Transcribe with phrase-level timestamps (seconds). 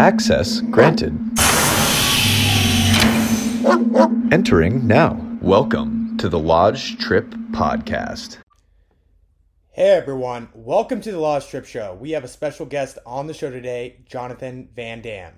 [0.00, 1.16] Access granted.
[4.32, 5.20] Entering now.
[5.40, 8.38] Welcome to the Laj Tripp Podcast.
[9.70, 11.96] Hey everyone, welcome to the Laj Tripp Show.
[12.00, 15.34] We have a special guest on the show today, Jonathon VanDam.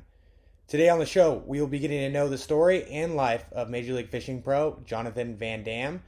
[0.66, 3.68] Today on the show, we will be getting to know the story and life of
[3.68, 6.00] Major League Fishing pro Jonathon VanDam,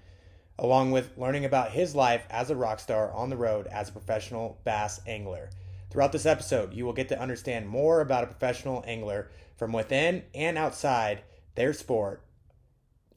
[0.58, 3.92] along with learning about his life as a rock star on the road as a
[3.92, 5.50] professional bass angler.
[5.90, 10.24] Throughout this episode, you will get to understand more about a professional angler from within
[10.34, 11.22] and outside
[11.54, 12.22] their sport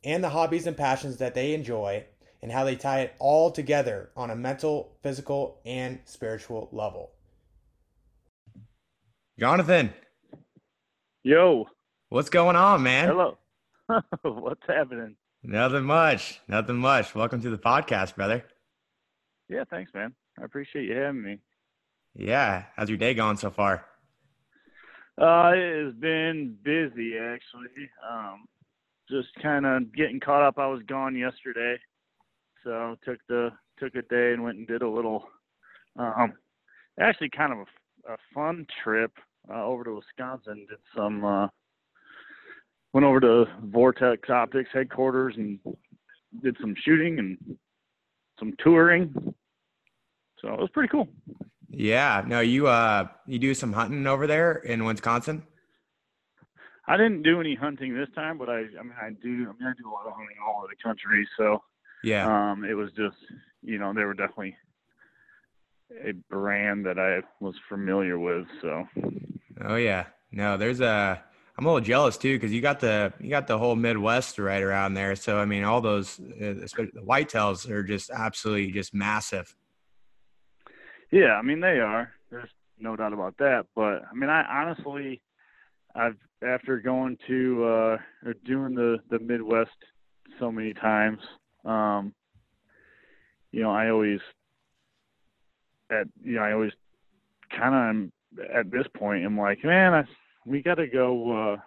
[0.04, 2.06] and the hobbies and passions that they enjoy
[2.42, 7.12] and how they tie it all together on a mental, physical, and spiritual level.
[9.38, 9.94] Jonathon,
[11.24, 11.66] Yo,
[12.10, 13.08] what's going on, man?
[13.08, 13.38] hello.
[14.22, 15.16] What's happening?
[15.44, 16.42] Nothing much.
[16.48, 17.16] Nothing much.
[17.16, 18.44] Welcome to the podcast, brother.
[19.48, 20.14] Yeah, thanks, man.
[20.40, 21.40] I appreciate you having me.
[22.14, 22.66] Yeah.
[22.76, 23.86] How's your day going so far?
[25.20, 27.90] Uh, it has been busy actually.
[28.10, 28.46] Um,
[29.10, 30.58] just kind of getting caught up.
[30.58, 31.78] I was gone yesterday,
[32.64, 35.24] so took the took a day and went and did a little,
[35.98, 36.34] um,
[37.00, 39.12] actually kind of a, a fun trip
[39.50, 40.66] uh, over to Wisconsin.
[40.70, 41.48] Did some, uh,
[42.94, 45.60] went over to Vortex Optics headquarters and
[46.44, 47.58] did some shooting and
[48.40, 49.14] some touring.
[50.42, 51.08] So it was pretty cool.
[51.70, 52.24] Yeah.
[52.26, 55.44] No, you uh you do some hunting over there in Wisconsin?
[56.88, 59.30] I didn't do any hunting this time, but I, I mean, I do.
[59.48, 61.28] I mean, I do a lot of hunting all over the country.
[61.38, 61.62] So,
[62.04, 62.26] Yeah.
[62.52, 63.16] um, it was just,
[63.62, 64.56] you know, they were definitely
[66.04, 68.48] a brand that I was familiar with.
[68.62, 68.88] So,
[69.62, 70.06] Oh yeah.
[70.32, 71.24] No, there's a
[71.60, 74.64] I'm a little jealous too because you got the you got the whole Midwest right
[74.64, 75.14] around there.
[75.18, 79.54] So I mean, all those uh, especially the whitetails are just absolutely just massive.
[81.12, 82.14] yeah, I mean, they are.
[82.32, 82.50] There's
[82.80, 83.66] no doubt about that.
[83.76, 85.22] But I mean, I honestly,
[85.94, 89.76] I've after going to uh, or doing the the Midwest
[90.40, 91.20] so many times,
[91.66, 92.14] um,
[93.52, 94.22] you know, I always
[95.92, 96.72] at you know I always
[97.52, 100.06] kind of at this point I'm like, man, I,
[100.50, 101.54] we got to go.
[101.54, 101.58] uh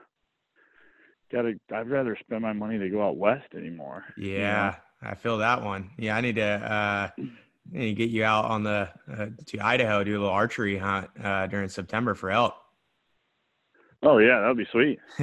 [1.33, 1.55] Got to.
[1.75, 4.05] I'd rather spend my money to go out west anymore.
[4.19, 4.39] you know?
[4.41, 5.91] Yeah, I feel that one.
[5.97, 9.59] Yeah, I need to uh I need to get you out on the uh, to
[9.61, 12.55] Idaho do a little archery hunt uh, during September for elk.
[14.03, 14.99] Oh yeah, that'd be sweet.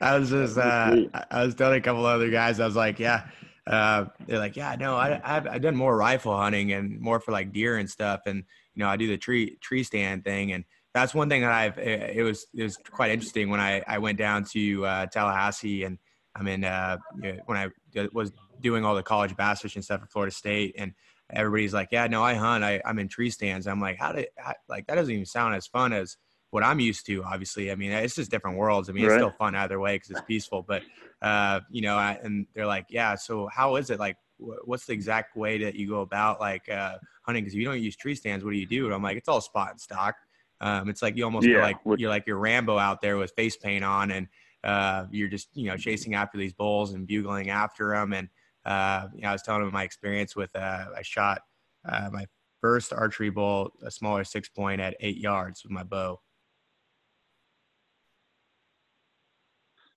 [0.00, 1.10] I was just uh, That'd be sweet.
[1.14, 3.26] I- I was telling a couple other guys I was like, yeah.
[3.66, 7.32] Uh, they're like, yeah, no, I, I've, I've done more rifle hunting and more for
[7.32, 10.64] like deer and stuff, and you know, I do the tree tree stand thing, and
[10.94, 11.76] that's one thing that I've.
[11.78, 15.84] It, it was it was quite interesting when I I went down to uh, Tallahassee,
[15.84, 15.98] and
[16.34, 16.98] I mean uh,
[17.46, 17.68] when I
[18.12, 20.92] was doing all the college bass fishing stuff at Florida State, and
[21.30, 23.66] everybody's like, yeah, no, I hunt, I, I'm in tree stands.
[23.66, 26.16] I'm like, how did how, like that doesn't even sound as fun as
[26.50, 27.24] what I'm used to.
[27.24, 28.88] Obviously, I mean, it's just different worlds.
[28.88, 30.62] I mean, it's still fun either way because it's peaceful.
[30.62, 30.82] But
[31.20, 33.16] uh, you know, I, and they're like, yeah.
[33.16, 34.16] So how is it like?
[34.38, 37.42] What's the exact way that you go about like uh, hunting?
[37.42, 38.84] Because if you don't use tree stands, what do you do?
[38.84, 40.16] And I'm like, it's all spot and stalk.
[40.60, 43.16] Um, it's like you almost feel Yeah, like which- you're like your Rambo out there
[43.16, 44.28] with face paint on, and
[44.62, 48.12] uh, you're just you know chasing after these bulls and bugling after them.
[48.12, 48.28] And
[48.64, 51.42] uh, you know, I was telling them my experience with uh, I shot
[51.86, 52.26] uh, my
[52.60, 56.20] first archery bull, a smaller six point at eight yards with my bow.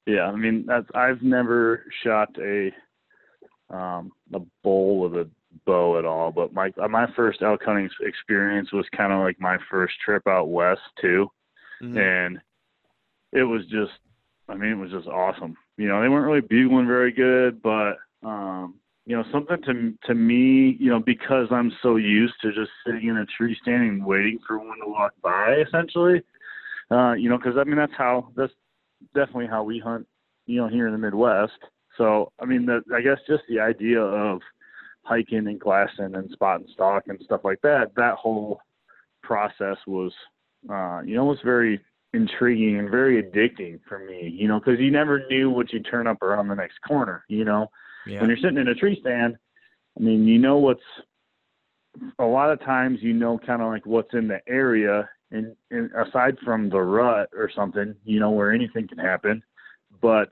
[0.06, 2.72] Yeah, I mean that's I've never shot a
[3.70, 5.30] um a bull with a
[5.66, 9.40] bow at all, but my uh, my first elk hunting experience was kind of like
[9.40, 11.28] my first trip out west too,
[11.98, 12.40] and
[13.32, 13.92] it was just
[14.50, 15.56] I mean it was just awesome.
[15.78, 18.76] You know, they weren't really bugling very good, but um
[19.06, 23.08] you know something to to me, you know, because I'm so used to just sitting
[23.08, 26.22] in a tree standing waiting for one to walk by essentially.
[26.90, 28.54] Uh, you know, because I mean that's how that's
[29.16, 30.08] definitely how we hunt,
[30.46, 31.60] you know, here in the Midwest.
[31.98, 34.42] So, I mean, I guess just the idea of
[35.08, 38.60] hiking and glassing and spot and stalk and stuff like that, that whole
[39.24, 40.12] process was,
[40.70, 41.80] uh, you know, was very
[42.14, 46.08] intriguing and very addicting for me, you know, because you never knew what you'd turn
[46.08, 47.68] up around the next corner, you know.
[48.06, 48.20] Yeah.
[48.20, 49.38] When you're sitting in a tree stand,
[49.98, 50.82] I mean, you know what's,
[52.20, 55.90] a lot of times you know kind of like what's in the area and, and
[55.94, 59.44] aside from the rut or something, you know, where anything can happen.
[60.02, 60.30] But,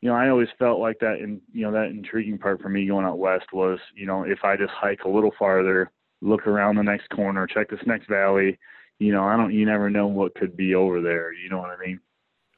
[0.00, 2.86] you know, I always felt like that and you know, that intriguing part for me
[2.86, 5.90] going out west was, you know, if I just hike a little farther,
[6.20, 8.58] look around the next corner, check this next valley,
[8.98, 11.70] you know, I don't you never know what could be over there, you know what
[11.70, 12.00] I mean?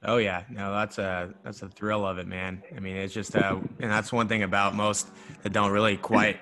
[0.02, 2.62] Oh yeah, no, that's a that's a thrill of it, man.
[2.74, 5.08] I mean, it's just uh, and that's one thing about most
[5.42, 6.40] that don't really quite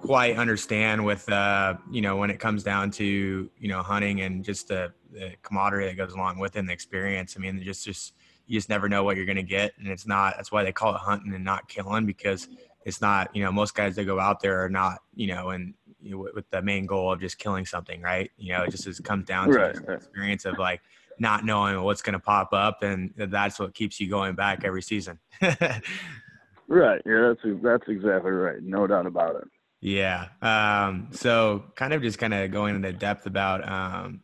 [0.00, 4.44] quite understand with uh, you know when it comes down to you know hunting and
[4.44, 7.36] just the, the camaraderie that goes along with it and the experience.
[7.36, 8.14] I mean, just just
[8.46, 10.34] you just never know what you're gonna get, and it's not.
[10.36, 12.48] That's why they call it hunting and not killing because
[12.84, 13.34] it's not.
[13.34, 14.98] You know, most guys that go out there are not.
[15.14, 18.30] You know, and you know, with the main goal of just killing something, right?
[18.36, 19.96] You know, it just is, comes down to Right, the right.
[19.98, 20.80] experience of like
[21.18, 24.82] not knowing what's going to pop up, and that's what keeps you going back every
[24.82, 25.18] season.
[26.68, 27.00] Right.
[27.06, 28.60] Yeah, that's that's exactly right.
[28.62, 29.44] No doubt about it.
[29.80, 30.26] yeah.
[30.42, 34.20] Um, so, kind of just kind of going into depth about um,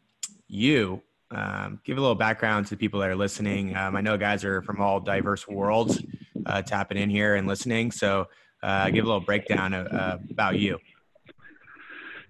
[0.48, 1.02] you.
[1.34, 3.74] Um, give a little background to people that are listening.
[3.74, 6.02] Um, I know guys are from all diverse worlds
[6.46, 7.90] uh, tapping in here and listening.
[7.90, 8.28] So,
[8.62, 10.78] uh, give a little breakdown of, uh, about you.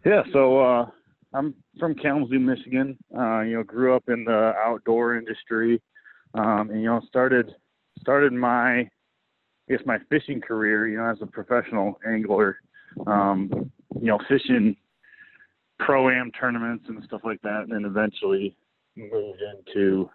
[0.04, 0.22] Yeah.
[0.32, 0.86] So uh,
[1.34, 2.96] I'm from Kalamazoo, Michigan.
[3.16, 5.80] Uh, you know, grew up in the outdoor industry,
[6.34, 7.50] um, and you know, started
[8.00, 8.88] started my I
[9.68, 10.88] guess my fishing career.
[10.88, 12.58] You know, as a professional angler.
[13.06, 13.70] Um,
[14.00, 14.76] you know, fishing
[15.78, 18.56] pro am tournaments and stuff like that, and then eventually
[18.96, 20.08] moved into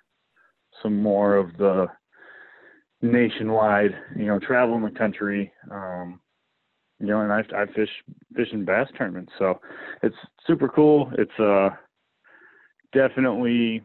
[0.82, 1.88] some more of the
[3.02, 5.52] nationwide, you know, traveling the country.
[5.72, 6.20] Um,
[7.00, 7.90] you know, and I I fish
[8.36, 9.60] fish in bass tournaments, so
[10.02, 10.16] it's
[10.46, 11.12] super cool.
[11.18, 11.70] It's uh
[12.94, 13.84] definitely,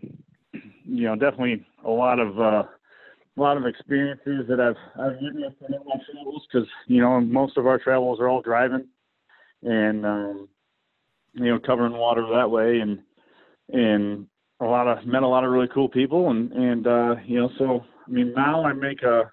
[0.84, 2.62] you know, definitely a lot of uh,
[3.36, 7.56] a lot of experiences that I've I've witnessed in my travels because you know most
[7.56, 8.86] of our travels are all driving
[9.62, 10.48] and um,
[11.34, 12.98] you know covering water that way and
[13.72, 14.26] and
[14.62, 17.50] a lot of met a lot of really cool people and and uh, you know
[17.58, 19.30] so I mean now I make a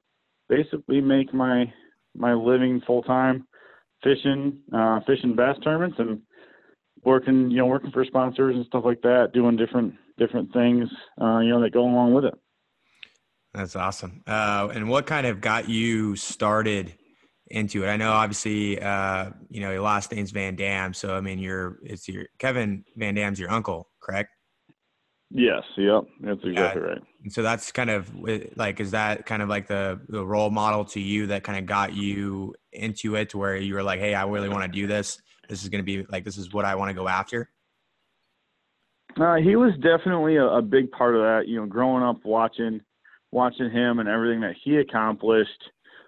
[0.48, 1.72] basically make my
[2.16, 3.48] my living full time
[4.04, 6.22] fishing uh, fishing bass tournaments and
[7.04, 10.90] working you know working for sponsors and stuff like that doing different different things
[11.22, 12.34] uh, you know that go along with it.
[13.54, 14.22] That's awesome.
[14.28, 16.94] Uh, and what kind of got you started
[17.48, 17.88] into it?
[17.88, 20.96] I know obviously, uh, you know, your last name's VanDam.
[20.96, 24.30] So, I mean, you're, it's your, Kevin VanDam's your uncle, correct?
[25.32, 27.02] Yes, yep, that's exactly right.
[27.24, 28.12] And so that's kind of
[28.56, 31.68] like, is that kind of like the, the role model to you that kind of
[31.68, 34.88] got you into it to where you were like, Hey, I really want to do
[34.88, 35.22] this.
[35.48, 37.52] This is going to be like, this is what I want to go after.
[39.20, 41.48] Uh, he was definitely a, a big part of that.
[41.48, 42.82] You know, growing up watching
[43.32, 45.64] watching him and everything that he accomplished.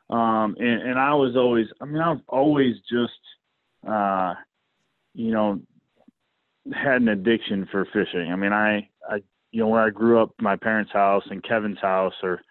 [0.09, 3.13] Um, and, and I was always, I mean, I've always just,
[3.88, 4.33] uh,
[5.13, 5.62] you know,
[6.73, 8.31] had an addiction for fishing.
[8.31, 8.89] I mean, I,
[9.51, 12.42] you know, where I grew up, my parents' house and Kevin's house are,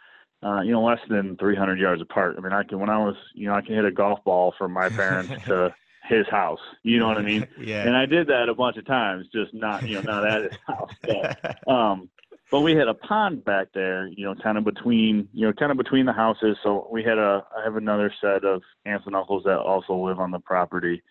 [0.42, 2.36] uh, you know, less than 300 yards apart.
[2.38, 4.54] I mean, I can, when I was, you know, I can hit a golf ball
[4.56, 5.74] from my parents to
[6.08, 6.60] his house.
[6.82, 7.46] You know what I mean?
[7.60, 7.86] yeah.
[7.86, 10.58] And I did that a bunch of times, just not, you know, not at his
[10.66, 10.90] house.
[11.02, 12.10] But, um,
[12.50, 15.70] but we had a pond back there, you know, kind of between, you know, kind
[15.70, 16.56] of between the houses.
[16.62, 20.18] So we had a, I have another set of aunts and uncles that also live
[20.18, 21.02] on the property.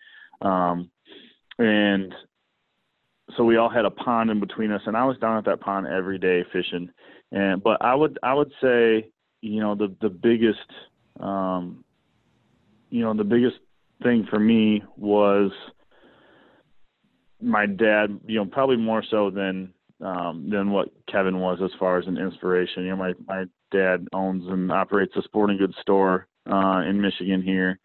[0.42, 0.90] Um,
[1.58, 2.14] and
[3.36, 5.60] so we all had a pond in between us and I was down at that
[5.60, 6.90] pond every day fishing.
[7.32, 9.10] And, but I would, I would say,
[9.40, 10.58] you know, the, the biggest,
[11.20, 11.84] um,
[12.90, 13.56] you know, the biggest
[14.02, 15.52] thing for me was
[17.40, 19.72] my dad, you know, probably more so than,
[20.02, 22.84] um, than what Kevin was as far as an inspiration.
[22.84, 27.42] You know, my my dad owns and operates a sporting goods store uh, in Michigan
[27.42, 27.78] here.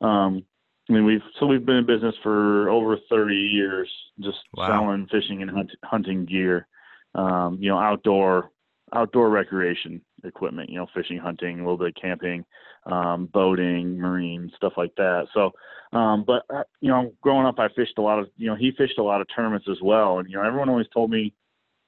[0.00, 0.44] Um,
[0.90, 3.88] I mean, we've so we've been in business for over 30 years,
[4.18, 4.66] just Wow.
[4.66, 6.66] selling fishing and hunt, hunting gear.
[7.14, 8.50] Um, you know, outdoor
[8.92, 10.68] outdoor recreation equipment.
[10.68, 12.44] You know, fishing, hunting, a little bit of camping,
[12.86, 15.28] um, boating, marine stuff like that.
[15.32, 15.52] So,
[15.96, 18.28] um, but uh, you know, growing up, I fished a lot of.
[18.36, 20.88] You know, he fished a lot of tournaments as well, and you know, everyone always
[20.92, 21.32] told me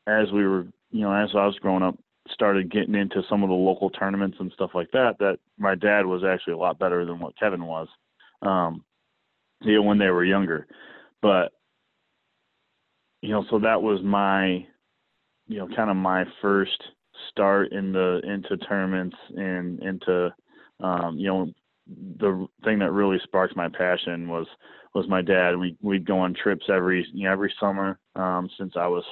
[0.06, 1.99] as we were, you know, as I was growing up,
[2.30, 6.06] started getting into some of the local tournaments and stuff like that, that my dad
[6.06, 7.88] was actually a lot better than what Kevin was,
[8.42, 8.85] um,
[9.64, 10.66] you know, when they were younger.
[11.21, 11.52] But,
[13.21, 14.66] you know, so that was my,
[15.47, 16.83] you know, kind of my first
[17.31, 20.35] start in the, into tournaments and into,
[20.81, 21.52] um, you know,
[22.19, 24.47] the thing that really sparked my passion was,
[24.95, 25.57] was my dad.
[25.57, 29.04] We, we'd go on trips every, you know, every summer, um, since I was,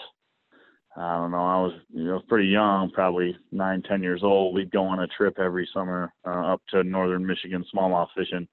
[0.96, 1.38] I don't know.
[1.38, 4.54] I was, you know, pretty young, probably nine, ten years old.
[4.54, 8.48] We'd go on a trip every summer uh, up to northern Michigan smallmouth fishing.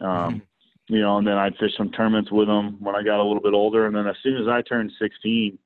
[0.00, 0.42] Um,
[0.88, 3.42] You know, and then I'd fish some tournaments with them when I got a little
[3.42, 3.86] bit older.
[3.86, 5.58] And then as soon as I turned 16,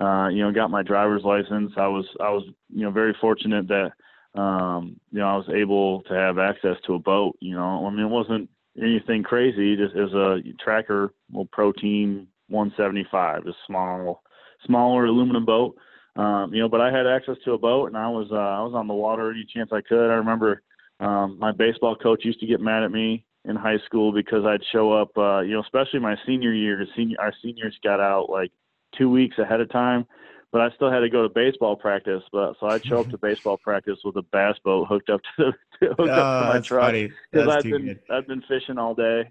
[0.00, 3.68] uh, you know, got my driver's license, I was, I was, you know, very fortunate
[3.68, 3.92] that,
[4.40, 7.36] um, you know, I was able to have access to a boat.
[7.40, 8.48] You know, I mean, it wasn't
[8.80, 9.76] anything crazy.
[9.76, 14.22] Just as a tracker, little Pro Team 175, a small
[14.66, 15.76] smaller aluminum boat.
[16.16, 18.62] Um, you know, but I had access to a boat and I was uh, I
[18.62, 20.10] was on the water any chance I could.
[20.10, 20.62] I remember
[20.98, 24.62] um, my baseball coach used to get mad at me in high school because I'd
[24.72, 26.86] show up, uh, you know, especially my senior year.
[26.96, 28.52] Senior, our seniors got out like
[28.96, 30.06] two weeks ahead of time,
[30.52, 32.22] but I still had to go to baseball practice.
[32.32, 35.52] But so I'd show up to baseball practice with a bass boat hooked up to,
[35.80, 36.92] the, hooked oh, up to my truck
[37.32, 38.00] because I've been good.
[38.10, 39.30] I've been fishing all day.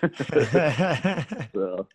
[0.02, 1.86] so.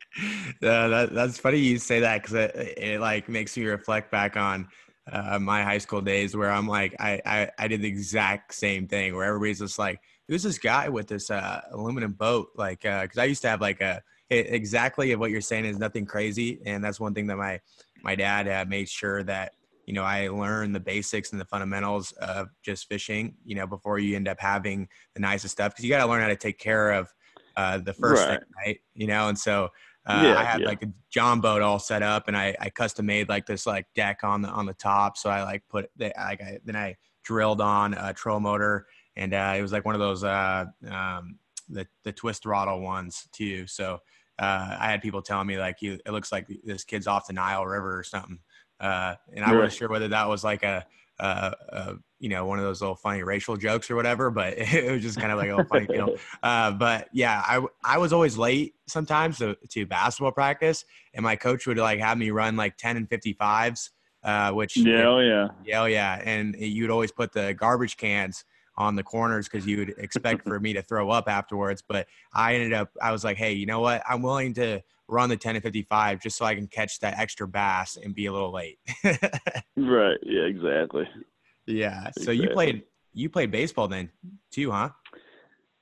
[0.61, 4.35] Uh, that, that's funny you say that because it, it like makes me reflect back
[4.35, 4.67] on
[5.11, 8.87] uh, my high school days where I'm like I, I I did the exact same
[8.87, 13.17] thing where everybody's just like who's this guy with this uh, aluminum boat like because
[13.17, 16.61] uh, I used to have like a it, exactly what you're saying is nothing crazy
[16.65, 17.59] and that's one thing that my
[18.03, 19.53] my dad uh, made sure that
[19.85, 23.99] you know I learned the basics and the fundamentals of just fishing you know before
[23.99, 26.59] you end up having the nicest stuff because you got to learn how to take
[26.59, 27.13] care of
[27.55, 28.39] uh, the first right.
[28.39, 29.69] thing right you know and so
[30.07, 30.67] uh, yeah, I had yeah.
[30.67, 33.87] like a John boat all set up, and I, I custom made like this like
[33.95, 35.17] deck on the on the top.
[35.17, 38.85] So I like put the, like I, then I drilled on a troll motor,
[39.17, 41.37] and uh, it was like one of those uh, um,
[41.69, 43.67] the the twist throttle ones too.
[43.67, 43.99] So
[44.37, 47.65] uh, I had people telling me like, it looks like this kid's off the Nile
[47.65, 48.39] River or something,
[48.79, 50.85] uh, and I wasn't sure whether that was like a,
[51.19, 54.91] a, a, you know one of those little funny racial jokes or whatever, but it
[54.91, 56.15] was just kind of like a funny deal.
[56.43, 61.35] Uh, but yeah, I I was always late sometimes to, to basketball practice, and my
[61.35, 63.91] coach would like have me run like ten and fifty fives.
[64.23, 68.43] Uh, which yeah, oh yeah, yeah, oh yeah, and you'd always put the garbage cans
[68.77, 71.83] on the corners because you would expect for me to throw up afterwards.
[71.87, 74.03] But I ended up, I was like, hey, you know what?
[74.07, 77.47] I'm willing to run the 10 to 55 just so I can catch that extra
[77.47, 78.79] bass and be a little late.
[79.03, 80.17] right.
[80.23, 81.07] Yeah, exactly.
[81.65, 82.11] Yeah.
[82.11, 82.37] So exactly.
[82.37, 84.11] you played, you played baseball then
[84.51, 84.89] too, huh?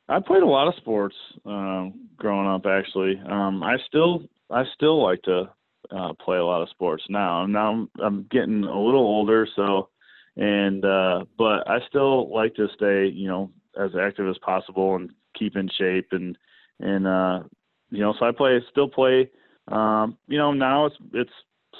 [0.09, 2.65] I played a lot of sports um, growing up.
[2.65, 5.49] Actually, um, I still I still like to
[5.91, 7.45] uh, play a lot of sports now.
[7.45, 9.89] Now I'm, I'm getting a little older, so
[10.37, 15.11] and uh, but I still like to stay, you know, as active as possible and
[15.37, 16.37] keep in shape and
[16.79, 17.43] and uh,
[17.89, 19.29] you know, so I play still play.
[19.67, 21.31] Um, you know, now it's it's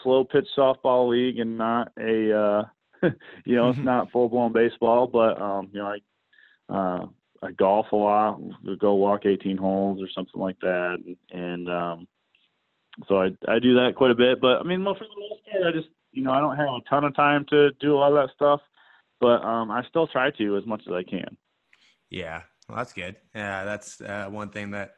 [0.03, 2.63] slow pitch softball league and not a uh,
[3.45, 3.85] you know, it's mm-hmm.
[3.85, 7.05] not full blown baseball, but um, you know, I uh,
[7.41, 8.39] I golf a lot,
[8.79, 12.07] go walk 18 holes or something like that, and, and um,
[13.07, 14.39] so I I do that quite a bit.
[14.39, 16.67] But I mean, well for the most part, I just you know, I don't have
[16.67, 18.61] a ton of time to do a lot of that stuff,
[19.19, 21.35] but um, I still try to as much as I can.
[22.09, 23.15] Yeah, well, that's good.
[23.35, 24.95] Yeah, that's uh, one thing that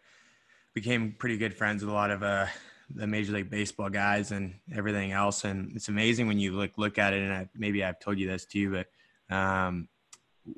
[0.74, 2.48] became pretty good friends with a lot of uh,
[2.94, 5.46] the Major League Baseball guys and everything else.
[5.46, 7.24] And it's amazing when you look look at it.
[7.24, 8.72] And I, maybe I've told you this too,
[9.30, 9.88] but um,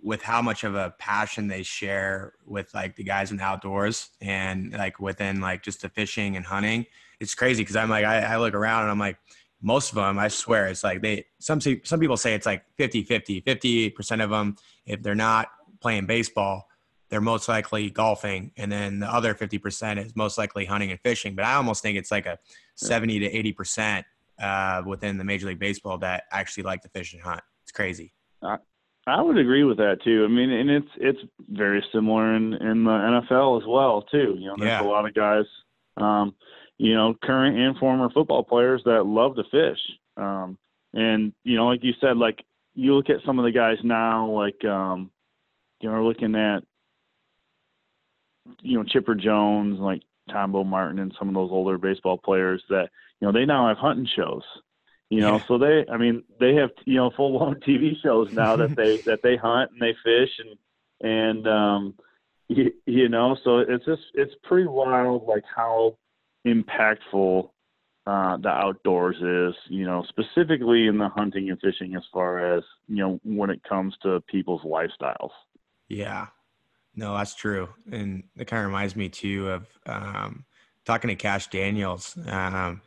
[0.01, 4.09] with how much of a passion they share with like the guys in the outdoors
[4.19, 6.85] and like within like just the fishing and hunting,
[7.19, 9.17] it's crazy because I'm like I, I look around and I'm like
[9.61, 13.03] most of them i swear it's like they some some people say it's like 50
[13.03, 15.49] 50 50% of them if they're not
[15.79, 16.67] playing baseball
[17.09, 21.35] they're most likely golfing and then the other 50% is most likely hunting and fishing.
[21.35, 22.37] But i almost think it's like a
[22.75, 24.03] 70 to 80%
[24.39, 27.41] uh, within the major league baseball that actually like to fish and hunt.
[27.63, 28.13] It's crazy.
[28.43, 28.57] I,
[29.07, 30.25] I would agree with that too.
[30.25, 34.35] I mean and it's it's very similar in in the nfl as well too.
[34.37, 34.83] You know there's yeah.
[34.83, 35.45] a lot of guys
[35.97, 36.35] um,
[36.77, 39.79] you know, current and former football players that love to fish.
[40.15, 40.57] Um,
[40.93, 42.43] and you know, like you said, like
[42.75, 45.11] you look at some of the guys now, like um,
[45.79, 46.59] you know, looking at
[48.61, 52.89] you know Chipper Jones, like Tombo Martin, and some of those older baseball players that
[53.19, 54.43] you know they now have hunting shows.
[55.09, 55.43] You know, yeah.
[55.47, 58.97] so they, I mean, they have you know full blown TV shows now that they
[59.05, 60.57] that they hunt and they fish and
[60.99, 61.93] and um,
[62.47, 65.97] you, you know, so it's just it's pretty wild, like how
[66.47, 67.49] impactful
[68.07, 72.63] uh, the outdoors is, you know, specifically in the hunting and fishing as far as,
[72.87, 75.31] you know, when it comes to people's lifestyles.
[75.89, 76.27] Yeah.
[76.95, 77.67] No, that's true.
[77.91, 80.45] And it kind of reminds me too of um,
[80.85, 82.17] talking to Cash Daniels.
[82.27, 82.81] Um,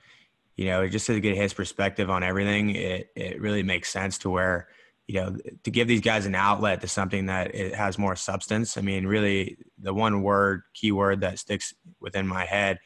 [0.56, 4.30] you know, just to get his perspective on everything, it, it really makes sense to
[4.30, 4.68] where,
[5.06, 8.78] you know, to give these guys an outlet to something that it has more substance.
[8.78, 12.78] I mean, really the one word, keyword that sticks within my head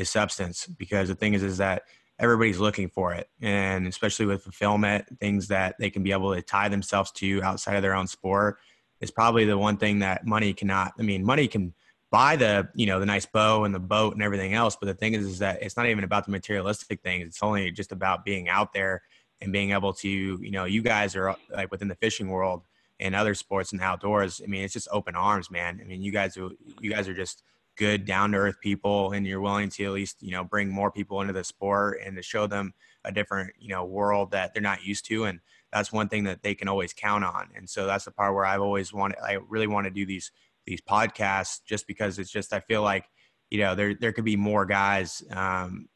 [0.00, 1.82] is substance because the thing is is that
[2.18, 3.28] everybody's looking for it.
[3.40, 7.76] And especially with fulfillment things that they can be able to tie themselves to outside
[7.76, 8.58] of their own sport
[9.00, 11.72] is probably the one thing that money cannot i mean money can
[12.10, 14.76] buy the you know the nice bow and the boat and everything else.
[14.76, 17.26] But the thing is is that it's not even about the materialistic things.
[17.26, 19.02] It's only just about being out there
[19.40, 22.62] and being able to you know you guys are like within the fishing world
[22.98, 24.40] and other sports and outdoors.
[24.44, 25.80] I mean it's just open arms man.
[25.80, 27.42] I mean you guys you guys are just
[27.80, 30.92] good down to earth people and you're willing to at least you know bring more
[30.92, 32.72] people into the sport and to show them
[33.04, 35.40] a different you know world that they're not used to and
[35.72, 38.44] that's one thing that they can always count on and so that's the part where
[38.44, 40.30] i've always wanted i really want to do these
[40.66, 43.06] these podcasts just because it's just I feel like
[43.50, 45.88] you know there there could be more guys um,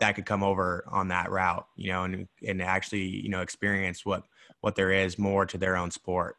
[0.00, 4.04] that could come over on that route, you know, and and actually you know experience
[4.04, 4.22] what
[4.60, 6.36] what there is more to their own sport.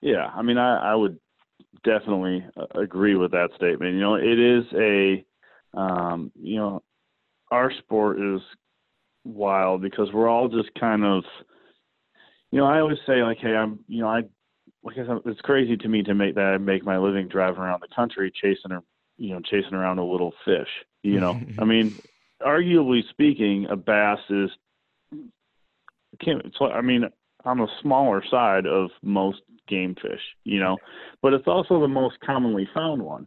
[0.00, 1.18] Yeah, I mean, I, I would
[1.82, 3.94] definitely uh, agree with that statement.
[3.94, 5.24] You know, it is a,
[5.78, 6.82] um, you know,
[7.50, 8.40] our sport is
[9.24, 11.24] wild because we're all just kind of,
[12.50, 14.22] you know, I always say like, hey, I'm, you know, I,
[14.82, 17.62] like I said, it's crazy to me to make that I make my living driving
[17.62, 18.82] around the country chasing or,
[19.16, 20.68] you know, chasing around a little fish.
[21.02, 21.94] You know, I mean,
[22.42, 24.50] arguably speaking, a bass is,
[26.20, 26.42] can't.
[26.44, 27.08] It's, I mean,
[27.44, 30.76] on the smaller side of most game fish, you know,
[31.22, 33.26] but it's also the most commonly found one,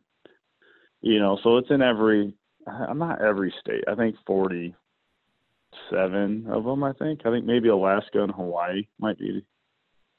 [1.01, 2.33] you know, so it's in every,
[2.67, 7.21] I'm not every state, I think 47 of them, I think.
[7.25, 9.43] I think maybe Alaska and Hawaii might be,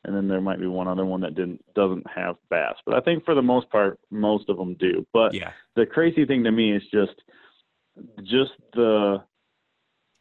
[0.04, 3.00] and then there might be one other one that didn't, doesn't have bass, but I
[3.00, 5.06] think for the most part, most of them do.
[5.12, 5.52] But yeah.
[5.76, 7.14] the crazy thing to me is just,
[8.22, 9.22] just the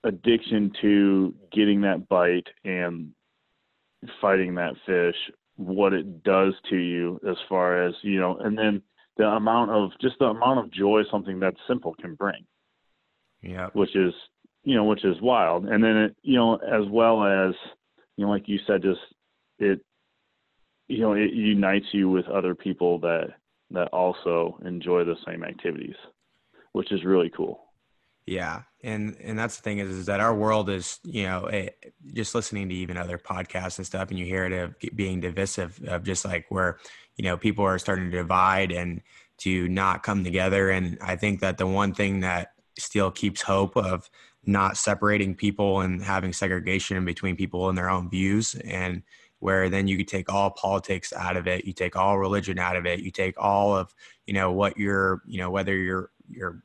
[0.04, 3.12] addiction to getting that bite and
[4.22, 5.16] fighting that fish
[5.58, 8.82] what it does to you as far as you know and then
[9.18, 12.46] the amount of just the amount of joy something that simple can bring.
[13.42, 14.14] Yeah which is
[14.64, 15.66] you know which is wild.
[15.66, 17.56] And then it you know as well as
[18.16, 19.00] you know like you said just
[19.60, 19.80] it
[20.88, 23.30] you know it unites you with other people that
[23.72, 25.96] that also enjoy the same activities
[26.72, 27.67] which is really cool
[28.28, 31.70] yeah, and and that's the thing is, is that our world is you know a,
[32.14, 35.80] just listening to even other podcasts and stuff, and you hear it of being divisive
[35.88, 36.78] of just like where
[37.16, 39.02] you know people are starting to divide and
[39.38, 40.70] to not come together.
[40.70, 44.10] And I think that the one thing that still keeps hope of
[44.46, 49.04] not separating people and having segregation between people and their own views and
[49.40, 52.76] where then you could take all politics out of it you take all religion out
[52.76, 53.94] of it you take all of
[54.26, 56.64] you know what you're you know whether you're you're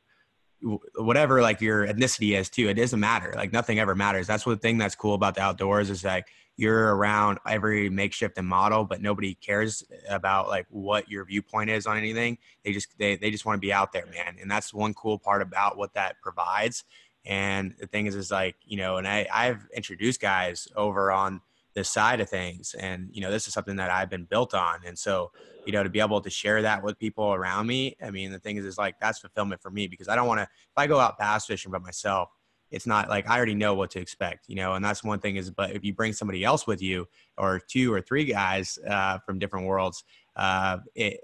[0.94, 4.26] whatever like your ethnicity is too it doesn't matter like nothing ever matters.
[4.26, 8.38] That's what the thing that's cool about the outdoors is like you're around every makeshift
[8.38, 12.38] and model but nobody cares about like what your viewpoint is on anything.
[12.64, 15.18] They just they, they just want to be out there man and that's one cool
[15.18, 16.84] part about what that provides.
[17.24, 21.40] And the thing is is like you know and i i've introduced guys over on
[21.74, 24.78] this side of things and you know this is something that i've been built on
[24.86, 25.30] and so
[25.66, 28.38] you know to be able to share that with people around me i mean the
[28.38, 30.86] thing is is like that's fulfillment for me because i don't want to if i
[30.86, 32.30] go out bass fishing by myself
[32.70, 35.36] it's not like i already know what to expect you know and that's one thing
[35.36, 37.06] is but if you bring somebody else with you
[37.38, 40.04] or two or three guys uh, from different worlds
[40.36, 41.20] uh, it,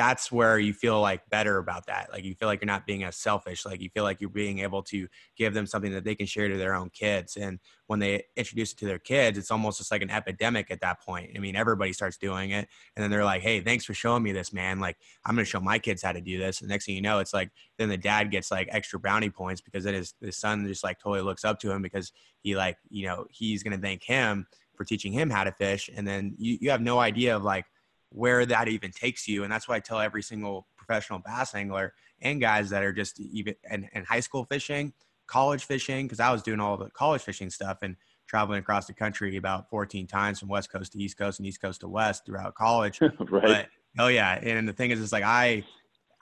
[0.00, 2.08] that's where you feel like better about that.
[2.10, 3.66] Like you feel like you're not being as selfish.
[3.66, 6.48] Like you feel like you're being able to give them something that they can share
[6.48, 7.36] to their own kids.
[7.36, 10.80] And when they introduce it to their kids, it's almost just like an epidemic at
[10.80, 11.32] that point.
[11.36, 12.66] I mean, everybody starts doing it.
[12.96, 14.80] And then they're like, hey, thanks for showing me this, man.
[14.80, 16.62] Like I'm going to show my kids how to do this.
[16.62, 19.60] And next thing you know, it's like, then the dad gets like extra brownie points
[19.60, 22.10] because then his, his son just like totally looks up to him because
[22.40, 25.90] he like, you know, he's going to thank him for teaching him how to fish.
[25.94, 27.66] And then you, you have no idea of like,
[28.10, 29.44] where that even takes you.
[29.44, 33.18] And that's why I tell every single professional bass angler and guys that are just
[33.20, 34.92] even in, high school fishing,
[35.26, 37.96] college fishing, because I was doing all the college fishing stuff and
[38.26, 41.60] traveling across the country about 14 times from West Coast to East Coast and East
[41.60, 43.00] Coast to West throughout college.
[43.00, 43.18] right.
[43.18, 43.66] But,
[43.98, 44.38] oh yeah.
[44.42, 45.64] And the thing is, it's like I,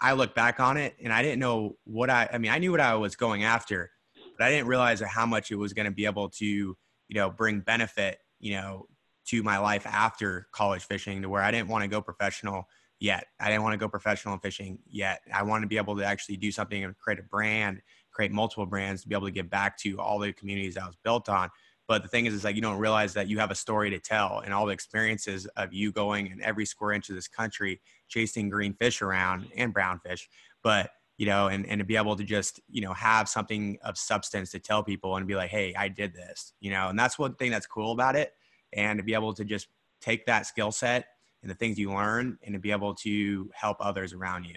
[0.01, 2.70] I look back on it and I didn't know what I, I mean, I knew
[2.70, 3.90] what I was going after,
[4.38, 6.77] but I didn't realize how much it was going to be able to, you
[7.14, 8.87] know, bring benefit, you know,
[9.29, 12.67] to my life after college fishing to where I didn't want to go professional
[12.99, 13.27] yet.
[13.38, 15.21] I didn't want to go professional in fishing yet.
[15.33, 18.67] I wanted to be able to actually do something and create a brand, create multiple
[18.67, 21.51] brands to be able to give back to all the communities I was built on.
[21.87, 23.99] But the thing is, is like you don't realize that you have a story to
[23.99, 27.81] tell, and all the experiences of you going in every square inch of this country
[28.09, 30.29] chasing green fish around and brown fish.
[30.62, 33.99] But you know, and, and to be able to just, you know, have something of
[33.99, 37.19] substance to tell people and be like, hey, I did this, you know, and that's
[37.19, 38.35] one thing that's cool about it
[38.72, 39.68] and to be able to just
[40.00, 41.07] take that skill set
[41.42, 44.57] and the things you learn and to be able to help others around you.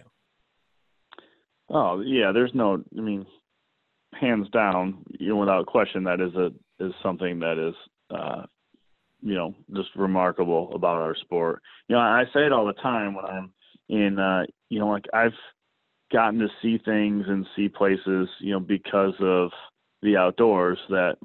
[1.69, 2.83] Oh yeah, there's no.
[2.97, 3.25] I mean,
[4.19, 6.51] hands down, you know, without question, that is a
[6.83, 7.75] is something that is,
[8.09, 8.43] uh,
[9.21, 11.61] you know, just remarkable about our sport.
[11.87, 13.53] You know, I say it all the time when I'm
[13.87, 14.19] in.
[14.19, 15.31] Uh, you know, like I've
[16.11, 19.51] gotten to see things and see places, you know, because of
[20.01, 21.15] the outdoors that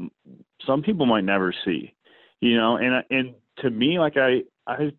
[0.66, 1.92] some people might never see
[2.40, 4.92] you know, and and to me, like I I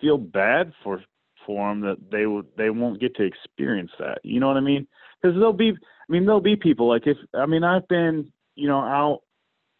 [0.00, 1.02] feel bad for
[1.44, 4.18] for them that they would they won't get to experience that.
[4.22, 4.86] You know what I mean?
[5.20, 8.68] Because there'll be, I mean, there'll be people like if I mean I've been you
[8.68, 9.20] know out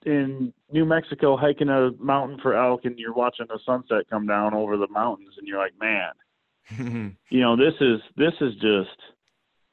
[0.05, 4.55] in New Mexico hiking a mountain for elk, and you're watching the sunset come down
[4.55, 8.97] over the mountains, and you're like, man, you know, this is this is just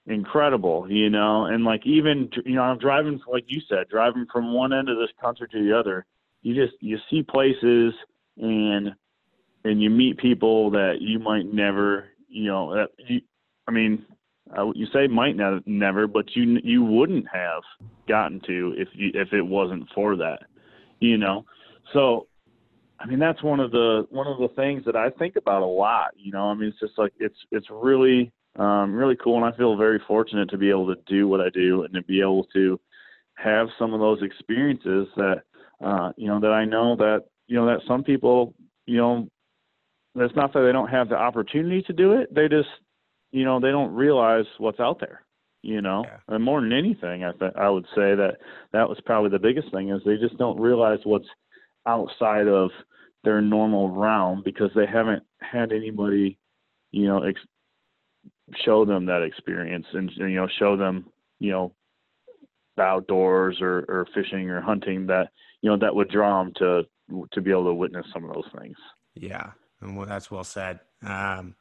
[0.05, 4.53] incredible, you know, and like even you know, I'm driving like you said, driving from
[4.53, 6.05] one end of this country to the other.
[6.43, 7.93] You just you see places
[8.37, 8.93] and
[9.63, 13.21] and you meet people that you might never, you know, that you,
[13.67, 14.05] I mean,
[14.57, 17.63] uh, you say might not never, but you you wouldn't have
[18.07, 20.39] gotten to if you if it wasn't for that,
[20.99, 21.45] you know.
[21.93, 22.27] So,
[22.99, 25.65] I mean, that's one of the one of the things that I think about a
[25.65, 26.11] lot.
[26.17, 29.57] You know, I mean, it's just like it's it's really um, really cool, and I
[29.57, 32.45] feel very fortunate to be able to do what I do and to be able
[32.53, 32.79] to
[33.35, 35.43] have some of those experiences that
[35.83, 38.53] uh, you know that I know that you know that some people
[38.85, 39.27] you know
[40.15, 42.69] it's not that they don't have the opportunity to do it; they just
[43.31, 45.25] you know they don't realize what's out there
[45.63, 46.35] you know yeah.
[46.35, 48.35] and more than anything i th- i would say that
[48.71, 51.27] that was probably the biggest thing is they just don't realize what's
[51.87, 52.69] outside of
[53.23, 56.37] their normal realm because they haven't had anybody
[56.91, 57.39] you know ex-
[58.63, 61.05] show them that experience and you know show them
[61.39, 61.73] you know
[62.77, 65.29] the outdoors or, or fishing or hunting that
[65.61, 66.83] you know that would draw them to
[67.31, 68.77] to be able to witness some of those things.
[69.15, 69.51] Yeah.
[69.81, 70.79] And well, that's well said.
[71.05, 71.55] Um,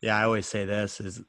[0.00, 1.22] yeah, I always say this is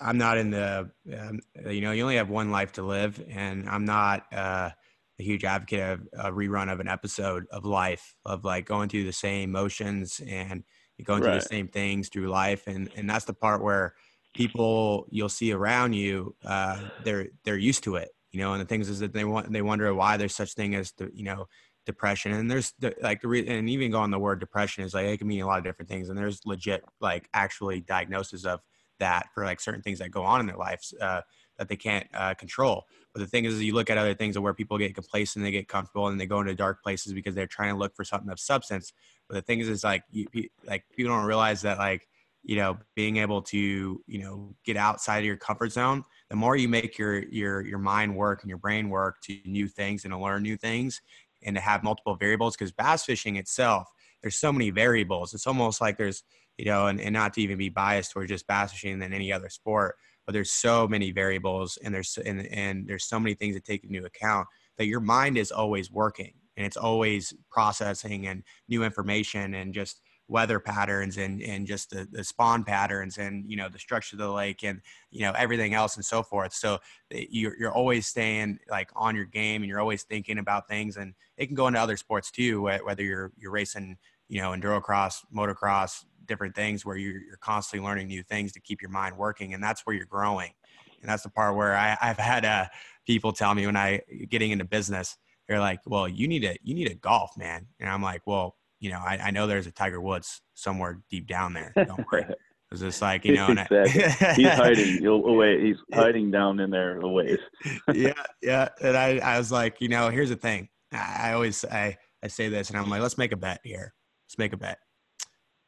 [0.00, 3.68] I'm not in the, um, you know, you only have one life to live, and
[3.68, 4.70] I'm not uh,
[5.18, 9.04] a huge advocate of a rerun of an episode of life of like going through
[9.04, 10.62] the same motions and
[11.04, 11.30] going right.
[11.30, 13.94] through the same things through life, and and that's the part where
[14.34, 18.66] people you'll see around you, uh, they're they're used to it, you know, and the
[18.66, 21.48] things is that they want they wonder why there's such thing as the, you know
[21.86, 22.32] depression.
[22.32, 25.18] And there's the, like the re- and even going the word depression is like it
[25.18, 26.08] can mean a lot of different things.
[26.08, 28.60] And there's legit like actually diagnosis of
[29.00, 31.22] that for like certain things that go on in their lives uh,
[31.58, 32.84] that they can't uh, control.
[33.12, 35.66] But the thing is you look at other things where people get complacent they get
[35.66, 38.38] comfortable and they go into dark places because they're trying to look for something of
[38.38, 38.92] substance.
[39.28, 40.28] But the thing is is like you,
[40.64, 42.06] like people don't realize that like
[42.44, 46.56] you know being able to you know get outside of your comfort zone the more
[46.56, 50.12] you make your your your mind work and your brain work to new things and
[50.12, 51.00] to learn new things
[51.42, 53.88] and to have multiple variables because bass fishing itself
[54.22, 55.32] there's so many variables.
[55.32, 56.22] It's almost like there's
[56.56, 59.32] you know and, and not to even be biased towards just bass fishing than any
[59.32, 63.54] other sport but there's so many variables and there's and, and there's so many things
[63.54, 68.42] to take into account that your mind is always working and it's always processing and
[68.68, 73.56] new information and just weather patterns and and just the, the spawn patterns and you
[73.56, 76.52] know the structure of the lake and you know everything else and so forth.
[76.52, 76.78] So
[77.10, 80.96] eh, you're, you're always staying like on your game and you're always thinking about things
[80.96, 83.96] and it can go into other sports too whether you're you're racing
[84.28, 88.82] you know endurocross motocross different things where you're, you're constantly learning new things to keep
[88.82, 90.52] your mind working and that's where you're growing.
[91.00, 92.66] And that's the part where I, i've had uh,
[93.06, 95.16] people tell me when i getting into business
[95.48, 97.66] they're like well you need to you need to golf man.
[97.80, 101.26] And i'm like well you know, I, I know there's a Tiger Woods somewhere deep
[101.26, 101.72] down there.
[101.76, 102.24] Don't worry.
[102.70, 104.04] It's just like you know, exactly.
[104.04, 105.58] I, he's hiding away.
[105.58, 107.38] He's hiding down in there a ways.
[107.94, 108.12] yeah,
[108.42, 108.68] yeah.
[108.82, 110.68] And I, I was like, you know, here's the thing.
[110.92, 113.94] I, always, I, I say this, and I'm like, let's make a bet here.
[114.26, 114.78] Let's make a bet.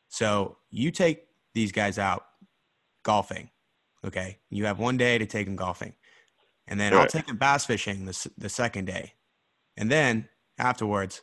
[0.09, 2.23] So you take these guys out
[3.03, 3.49] golfing,
[4.05, 4.39] okay?
[4.51, 5.95] You have one day to take them golfing,
[6.67, 7.01] and then right.
[7.01, 9.15] I'll take them bass fishing the the second day,
[9.79, 11.23] and then afterwards,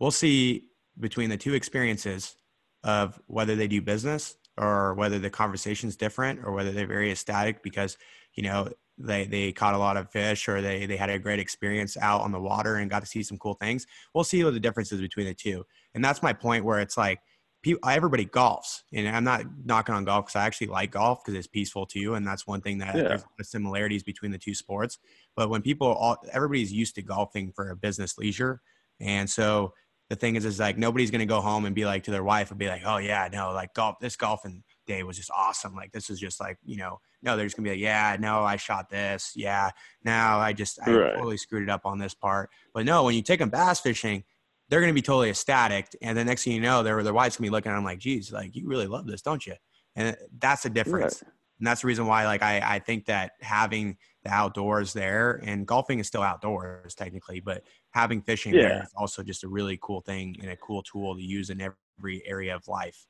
[0.00, 2.36] we'll see between the two experiences
[2.82, 7.10] of whether they do business or whether the conversation is different or whether they're very
[7.10, 7.96] ecstatic because
[8.34, 11.40] you know they they caught a lot of fish or they they had a great
[11.40, 13.86] experience out on the water and got to see some cool things.
[14.14, 15.64] We'll see what the differences between the two.
[15.94, 17.20] And that's my point where it's like
[17.62, 18.82] people everybody golfs.
[18.92, 22.14] And i'm not knocking on golf because i actually like golf because it's peaceful too.
[22.14, 23.02] And that's one thing that yeah.
[23.02, 24.98] there's the similarities between the two sports.
[25.34, 28.60] But when people all everybody's used to golfing for a business leisure.
[29.00, 29.74] And so
[30.10, 32.50] the thing is, is like nobody's gonna go home and be like to their wife
[32.50, 35.74] and be like, oh yeah, no, like golf, this golfing day was just awesome.
[35.74, 38.42] Like this is just like you know, no, they're just gonna be like, yeah, no,
[38.42, 39.70] I shot this, yeah,
[40.04, 41.14] now I just I right.
[41.14, 42.50] totally screwed it up on this part.
[42.74, 44.24] But no, when you take them bass fishing,
[44.68, 47.46] they're gonna be totally ecstatic, and the next thing you know, their their wife's gonna
[47.46, 49.54] be looking at them like, geez, like you really love this, don't you?
[49.96, 51.22] And that's the difference.
[51.22, 51.32] Right.
[51.58, 55.66] And that's the reason why, like, I, I think that having the outdoors there and
[55.66, 57.62] golfing is still outdoors technically, but
[57.94, 58.62] having fishing yeah.
[58.62, 61.60] there is also just a really cool thing and a cool tool to use in
[61.60, 63.06] every area of life.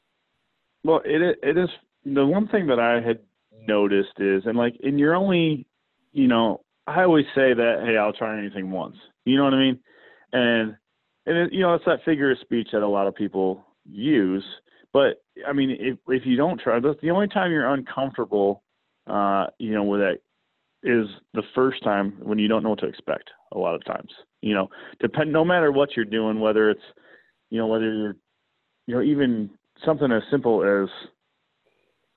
[0.85, 1.71] Well, it it is
[2.05, 3.21] the one thing that I had
[3.67, 5.67] noticed is, and like, and you're only,
[6.13, 8.97] you know, I always say that, hey, I'll try anything once.
[9.25, 9.81] You know what I mean?
[10.33, 10.77] And
[11.27, 14.45] and it, you know, it's that figure of speech that a lot of people use.
[14.93, 18.63] But I mean, if if you don't try, that's the only time you're uncomfortable,
[19.07, 20.19] uh, you know, with that
[20.85, 24.11] is the first time when you don't know what to expect a lot of times
[24.43, 24.69] you know
[25.01, 26.83] depend no matter what you're doing whether it's
[27.51, 28.17] you know whether you're
[28.87, 29.51] you know even
[29.85, 30.89] something as simple as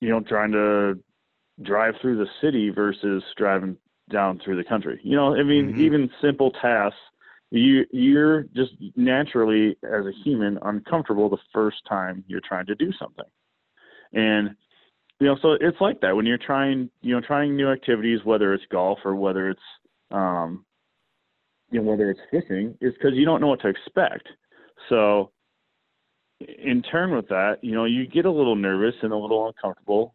[0.00, 0.98] you know, trying to
[1.62, 3.76] drive through the city versus driving
[4.10, 5.00] down through the country.
[5.02, 5.80] You know, I mean, mm-hmm.
[5.80, 6.98] even simple tasks,
[7.50, 12.92] you you're just naturally as a human uncomfortable the first time you're trying to do
[12.98, 13.24] something.
[14.12, 14.54] And
[15.20, 18.54] you know, so it's like that when you're trying, you know, trying new activities, whether
[18.54, 19.60] it's golf or whether it's
[20.10, 20.64] um
[21.70, 24.28] you know, whether it's fishing, is because you don't know what to expect.
[24.88, 25.32] So
[26.40, 30.14] in turn with that, you know, you get a little nervous and a little uncomfortable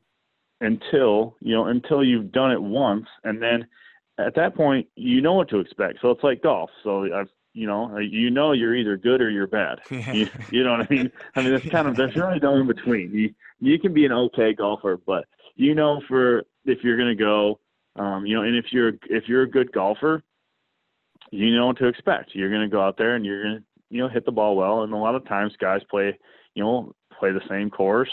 [0.61, 3.67] until, you know, until you've done it once and then
[4.17, 5.99] at that point you know what to expect.
[6.01, 6.69] So it's like golf.
[6.83, 9.79] So I've you know, you know you're either good or you're bad.
[9.89, 11.11] you, you know what I mean?
[11.35, 13.13] I mean, it's kind of there's really no in between.
[13.13, 17.23] You you can be an okay golfer, but you know for if you're going to
[17.23, 17.59] go,
[17.95, 20.23] um, you know, and if you're if you're a good golfer,
[21.31, 22.31] you know what to expect.
[22.33, 24.55] You're going to go out there and you're going to you know hit the ball
[24.55, 24.81] well.
[24.81, 26.17] And a lot of times guys play
[26.55, 28.11] you know play the same course,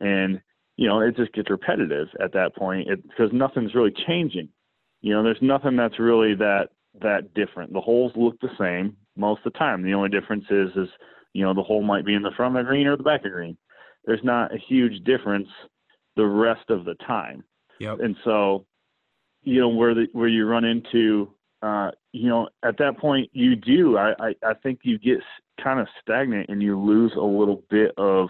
[0.00, 0.40] and
[0.76, 4.48] you know it just gets repetitive at that point because nothing's really changing.
[5.00, 7.72] You know, there's nothing that's really that that different.
[7.72, 9.82] The holes look the same most of the time.
[9.82, 10.88] The only difference is is
[11.32, 13.20] you know the hole might be in the front of the green or the back
[13.20, 13.56] of the green.
[14.04, 15.48] There's not a huge difference
[16.16, 17.44] the rest of the time.
[17.80, 18.00] Yep.
[18.00, 18.66] And so,
[19.42, 21.32] you know, where the where you run into
[21.62, 23.96] uh, you know, at that point you do.
[23.96, 25.18] I, I, I think you get
[25.62, 28.28] kind of stagnant and you lose a little bit of,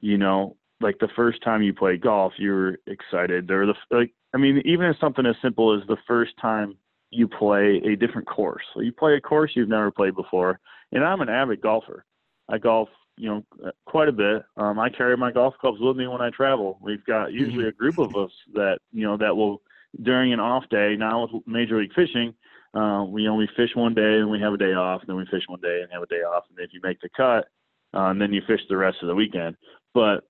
[0.00, 3.50] you know, like the first time you play golf, you were excited.
[3.50, 6.76] Or the like, I mean, even if something as simple as the first time
[7.10, 8.62] you play a different course.
[8.74, 10.60] So you play a course you've never played before.
[10.92, 12.04] And I'm an avid golfer.
[12.48, 14.42] I golf, you know, quite a bit.
[14.56, 16.78] Um, I carry my golf clubs with me when I travel.
[16.82, 19.62] We've got usually a group of us that, you know, that will
[20.02, 20.96] during an off day.
[20.98, 22.34] Now with Major League Fishing,
[22.74, 25.24] uh, we only fish one day and we have a day off, and then we
[25.26, 27.48] fish one day and have a day off, and if you make the cut,
[27.94, 29.56] uh, and then you fish the rest of the weekend.
[29.94, 30.24] But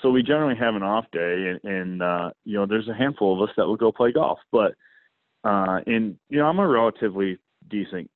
[0.00, 3.34] so we generally have an off day, and, and uh, you know, there's a handful
[3.34, 4.38] of us that will go play golf.
[4.52, 4.74] But
[5.44, 8.10] uh, and you know, I'm a relatively decent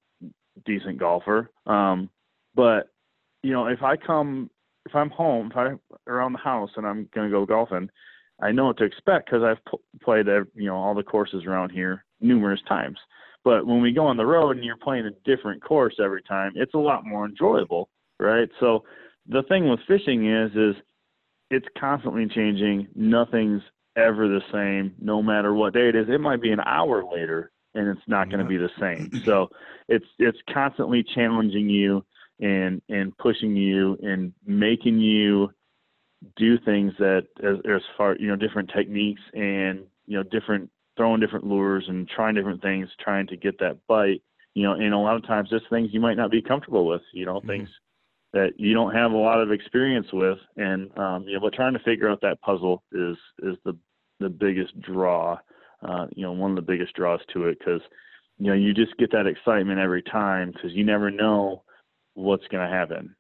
[0.65, 1.51] decent golfer.
[1.67, 2.11] Um,
[2.55, 2.89] but
[3.43, 4.51] you know, if I come,
[4.87, 7.89] if I'm home, if I'm around the house and I'm going to go golfing,
[8.41, 11.71] I know what to expect because I've p- played, you know, all the courses around
[11.71, 12.99] here numerous times.
[13.45, 16.53] But when we go on the road and you're playing a different course every time,
[16.55, 17.89] it's a lot more enjoyable,
[18.21, 18.49] right?
[18.61, 18.85] So
[19.29, 20.77] the thing with fishing is, is
[21.51, 22.89] it's constantly changing.
[22.95, 23.63] Nothing's
[23.97, 26.09] ever the same, no matter what day it is.
[26.09, 29.11] It might be an hour later, and it's not going to be the same.
[29.25, 29.51] So
[29.89, 32.05] it's it's constantly challenging you
[32.41, 35.53] and and pushing you and making you
[36.37, 41.21] do things that as, as far you know different techniques and you know different throwing
[41.21, 44.23] different lures and trying different things trying to get that bite
[44.55, 47.03] you know and a lot of times just things you might not be comfortable with
[47.13, 47.49] you know mm-hmm.
[47.49, 47.69] things
[48.33, 50.39] that you don't have a lot of experience with.
[50.57, 53.77] And um you know but trying to figure out that puzzle is is the
[54.21, 55.39] the biggest draw
[55.87, 57.59] uh you know one of the biggest draws to it.
[57.59, 57.83] Because
[58.39, 61.63] you know you just get that excitement every time because you never know
[62.15, 63.15] what's going to happen.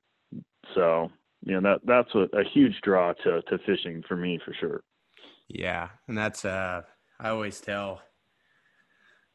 [0.74, 1.10] So
[1.44, 4.82] you know that that's a, a huge draw to to fishing for me for sure.
[5.48, 6.82] Yeah and that's uh
[7.20, 8.00] i always tell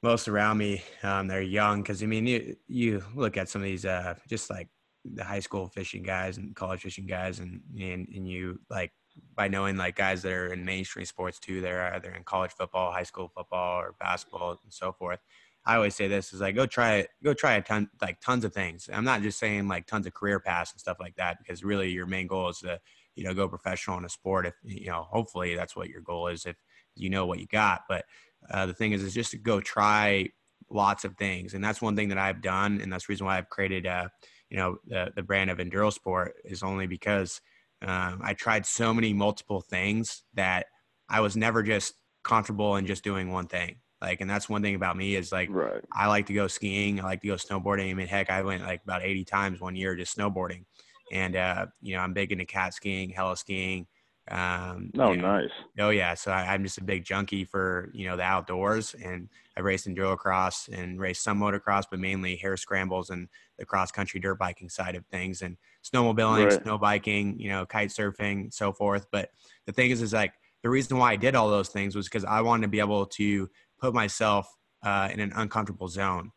[0.01, 3.65] most around me um they're young because i mean you you look at some of
[3.65, 4.67] these uh just like
[5.15, 8.91] the high school fishing guys and college fishing guys and and, and you like
[9.35, 12.91] by knowing like guys that are in mainstream sports too they're either in college football
[12.91, 15.19] high school football or basketball and so forth
[15.67, 18.45] I always say this is like go try it, go try a ton like tons
[18.45, 18.89] of things.
[18.91, 21.89] I'm not just saying like tons of career paths and stuff like that because really
[21.89, 22.79] your main goal is to
[23.17, 24.45] you know go professional in a sport.
[24.45, 26.55] If you know, hopefully that's what your goal is if
[26.95, 27.81] you know what you got.
[27.89, 28.05] But
[28.49, 30.29] uh, the thing is, is just to go try
[30.69, 33.37] lots of things, and that's one thing that I've done, and that's the reason why
[33.37, 34.07] I've created uh,
[34.49, 37.41] you know the the brand of Enduro Sport is only because
[37.81, 40.67] um, I tried so many multiple things that
[41.09, 43.77] I was never just comfortable in just doing one thing.
[44.01, 45.81] Like, and that's one thing about me is like, right.
[45.91, 46.99] I like to go skiing.
[46.99, 47.89] I like to go snowboarding.
[47.89, 50.65] I mean, heck, I went like about 80 times one year just snowboarding.
[51.11, 53.87] And, uh, you know, I'm big into cat skiing, heli skiing.
[54.29, 55.49] Um, oh, you know, nice.
[55.79, 56.13] Oh yeah.
[56.13, 59.87] So I, am just a big junkie for, you know, the outdoors and I raced
[59.87, 64.35] enduro cross and raced some motocross, but mainly hare scrambles and the cross country dirt
[64.35, 66.63] biking side of things and snowmobiling, right.
[66.63, 69.07] snow biking, you know, kite surfing, so forth.
[69.11, 69.29] But
[69.65, 72.25] the thing is, is like, the reason why I did all those things was because
[72.25, 76.31] I wanted to be able to put myself uh, in an uncomfortable zone.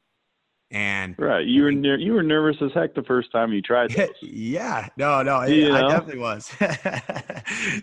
[0.73, 3.91] And right, you were ner- you were nervous as heck the first time you tried
[3.97, 4.11] this.
[4.23, 6.49] yeah, no, no, you I definitely was.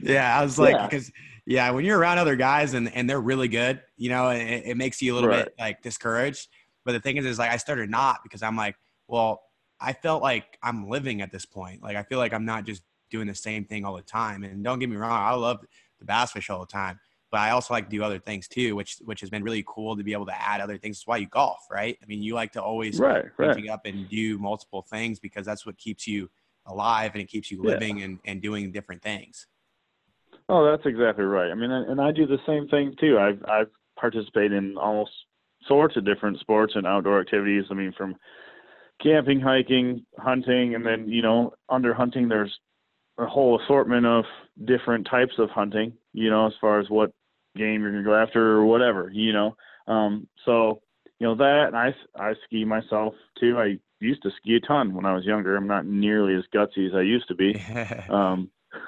[0.02, 1.12] yeah, I was like, because
[1.46, 1.66] yeah.
[1.66, 1.72] yeah.
[1.72, 5.02] when you're around other guys and and they're really good, you know, it, it makes
[5.02, 5.46] you a little right.
[5.46, 6.48] bit like discouraged.
[6.86, 9.42] But the thing is, is like I started not because I'm like, well,
[9.80, 11.84] I felt like I'm living at this point.
[11.84, 14.44] Like I feel like I'm not just doing the same thing all the time.
[14.44, 15.64] And don't get me wrong, I love
[16.00, 17.00] the bass fish all the time,
[17.32, 19.96] but I also like to do other things too, which which has been really cool
[19.98, 20.98] to be able to add other things.
[20.98, 21.98] That's why you golf, right?
[22.02, 23.70] I mean, you like to always right, right.
[23.70, 26.30] up and do multiple things because that's what keeps you
[26.66, 28.06] alive and it keeps you living yeah.
[28.06, 29.48] and, and doing different things.
[30.50, 31.52] Oh, that's exactly right.
[31.52, 33.18] I mean, and I do the same thing too.
[33.20, 35.12] I've I've participated in almost
[35.68, 37.66] sorts of different sports and outdoor activities.
[37.70, 38.16] I mean, from
[39.02, 42.58] camping, hiking, hunting, and then you know, under hunting, there's
[43.18, 44.26] a whole assortment of
[44.66, 45.94] different types of hunting.
[46.14, 47.12] You know, as far as what
[47.56, 49.10] game you're gonna go after or whatever.
[49.12, 49.56] You know,
[49.88, 50.82] um, so
[51.20, 51.68] you know that.
[51.68, 53.58] And I I ski myself too.
[53.58, 55.56] I used to ski a ton when I was younger.
[55.56, 57.60] I'm not nearly as gutsy as I used to be.
[58.10, 58.50] um,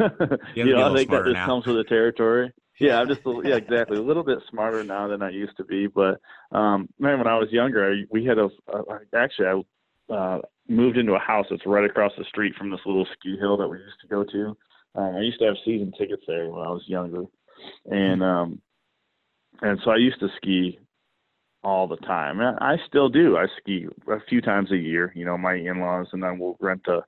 [0.56, 1.46] you know, I think that just now.
[1.46, 2.54] comes with the territory.
[2.82, 3.98] Yeah, I'm just a, yeah, exactly.
[3.98, 5.88] A little bit smarter now than I used to be.
[5.88, 6.22] But
[6.54, 9.62] um, man, when I was younger, I, we had a, a actually I
[10.10, 13.58] uh, moved into a house that's right across the street from this little ski hill
[13.58, 14.58] that we used to go to.
[14.96, 17.24] Um, I used to have season tickets there when I was younger,
[17.86, 18.62] and um,
[19.62, 20.80] and so I used to ski
[21.64, 22.40] all the time.
[22.40, 23.38] And I still do.
[23.38, 25.12] I ski a few times a year.
[25.16, 27.02] You know, my in-laws and then we'll rent a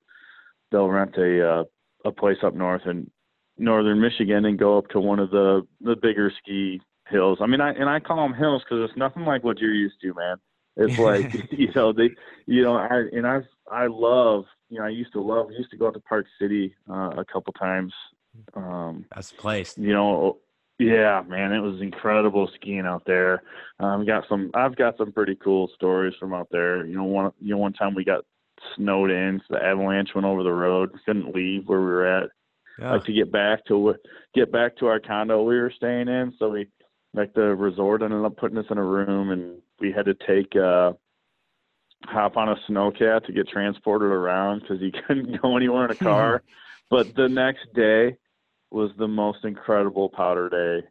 [0.72, 1.64] they'll rent a uh,
[2.06, 3.10] a place up north in
[3.58, 7.40] northern Michigan and go up to one of the the bigger ski hills.
[7.42, 10.02] I mean, I and I call them hills because it's nothing like what you're used
[10.02, 10.38] to, man.
[10.78, 12.10] It's like you know they,
[12.46, 15.78] you know, I and I've I love you know I used to love used to
[15.78, 17.94] go out to Park City uh, a couple times.
[18.56, 19.78] Um, That's the place.
[19.78, 20.38] You know,
[20.80, 23.44] yeah, man, it was incredible skiing out there.
[23.80, 26.86] Um, got some I've got some pretty cool stories from out there.
[26.86, 28.24] You know, one you know one time we got
[28.76, 30.92] snowed in, so the avalanche went over the road.
[30.94, 32.30] We couldn't leave where we were at.
[32.80, 32.94] Yeah.
[32.94, 33.96] Like to get back to
[34.34, 36.34] get back to our condo we were staying in.
[36.40, 36.68] So we
[37.14, 40.56] like the resort ended up putting us in a room, and we had to take
[40.56, 40.94] uh
[42.06, 45.96] hop on a snowcat to get transported around because he couldn't go anywhere in a
[45.96, 46.44] car.
[46.90, 48.18] but the next day
[48.72, 50.88] was the most incredible powder day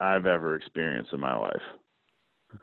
[0.00, 1.62] I've ever experienced in my life.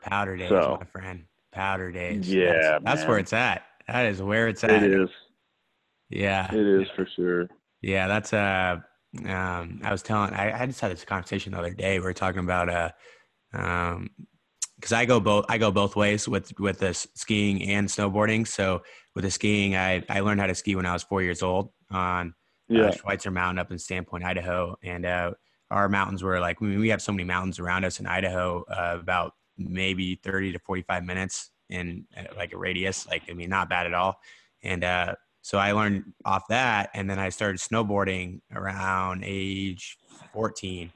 [0.02, 1.24] Powder days, so, my friend.
[1.52, 2.28] Powder days.
[2.28, 3.62] Yeah, that's, that's where it's at.
[3.86, 4.82] That is where it's at.
[4.82, 5.08] It is.
[6.10, 6.52] Yeah.
[6.52, 7.48] It is for sure.
[7.80, 8.78] Yeah, that's uh
[9.24, 11.98] um I was telling I, I just had this conversation the other day.
[11.98, 12.90] We were talking about uh
[13.52, 14.10] um
[14.84, 18.46] because I go both I go both ways with with this skiing and snowboarding.
[18.46, 18.82] So
[19.14, 21.70] with the skiing, I I learned how to ski when I was four years old
[21.90, 22.34] on
[22.70, 22.82] uh, yeah.
[22.88, 25.30] uh, Schweitzer Mountain up in Sandpoint, Idaho, and uh,
[25.70, 28.62] our mountains were like I mean, we have so many mountains around us in Idaho,
[28.68, 33.06] uh, about maybe thirty to forty five minutes in uh, like a radius.
[33.06, 34.20] Like, I mean, not bad at all.
[34.62, 36.90] And uh, so I learned off that.
[36.92, 39.96] And then I started snowboarding around age
[40.34, 40.92] 14.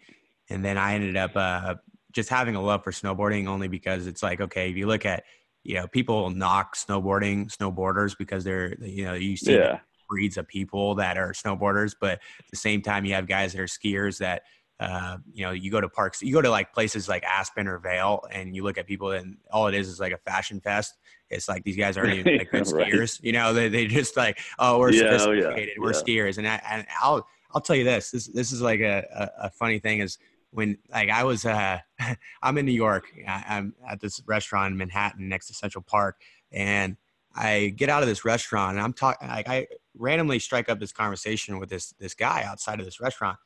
[0.50, 1.76] And then I ended up uh,
[2.12, 5.24] just having a love for snowboarding only because it's like, okay, if you look at,
[5.64, 9.80] you know, people knock snowboarding, snowboarders because they're, you know, you see yeah.
[10.08, 13.60] breeds of people that are snowboarders, but at the same time, you have guys that
[13.60, 14.42] are skiers that
[14.80, 17.78] uh, you know, you go to parks, you go to like places like Aspen or
[17.78, 20.96] Vail and you look at people, and all it is is like a fashion fest.
[21.30, 22.92] It's like these guys aren't even like good right.
[22.92, 23.52] skiers, you know.
[23.52, 25.66] They they just like, oh, we're yeah, sophisticated, oh, yeah.
[25.78, 28.12] we're skiers, and I, and I'll I'll tell you this.
[28.12, 30.18] This this is like a, a, a funny thing is
[30.50, 31.78] when like I was uh
[32.42, 36.20] I'm in New York, I, I'm at this restaurant in Manhattan next to Central Park,
[36.52, 36.96] and
[37.34, 39.28] I get out of this restaurant, and I'm talking.
[39.28, 43.38] Like, I randomly strike up this conversation with this this guy outside of this restaurant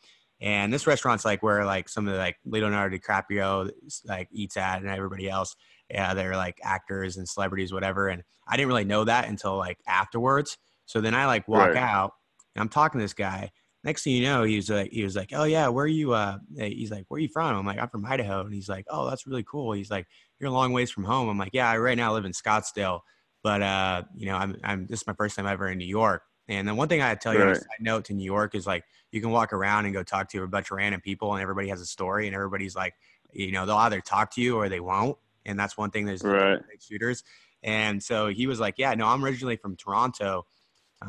[0.42, 3.70] and this restaurant's like where like some of the like Leonardo DiCaprio
[4.04, 5.54] like eats at and everybody else.
[5.88, 8.08] Yeah, they're like actors and celebrities, whatever.
[8.08, 10.58] And I didn't really know that until like afterwards.
[10.84, 11.76] So then I like walk right.
[11.76, 12.14] out
[12.56, 13.52] and I'm talking to this guy.
[13.84, 16.12] Next thing you know, he was like, he was like, oh yeah, where are you?
[16.12, 17.56] Uh, he's like, where are you from?
[17.56, 18.42] I'm like, I'm from Idaho.
[18.42, 19.72] And he's like, oh, that's really cool.
[19.72, 20.06] He's like,
[20.38, 21.28] you're a long ways from home.
[21.28, 23.00] I'm like, yeah, I right now live in Scottsdale,
[23.42, 26.22] but uh, you know, I'm, I'm this is my first time ever in New York.
[26.48, 27.56] And then one thing I tell you, right.
[27.56, 30.42] I note to New York is like you can walk around and go talk to
[30.42, 32.94] a bunch of random people, and everybody has a story, and everybody's like,
[33.32, 35.16] you know, they'll either talk to you or they won't.
[35.44, 36.04] And that's one thing.
[36.04, 36.60] There's right.
[36.80, 37.24] shooters,
[37.62, 40.46] and so he was like, "Yeah, no, I'm originally from Toronto,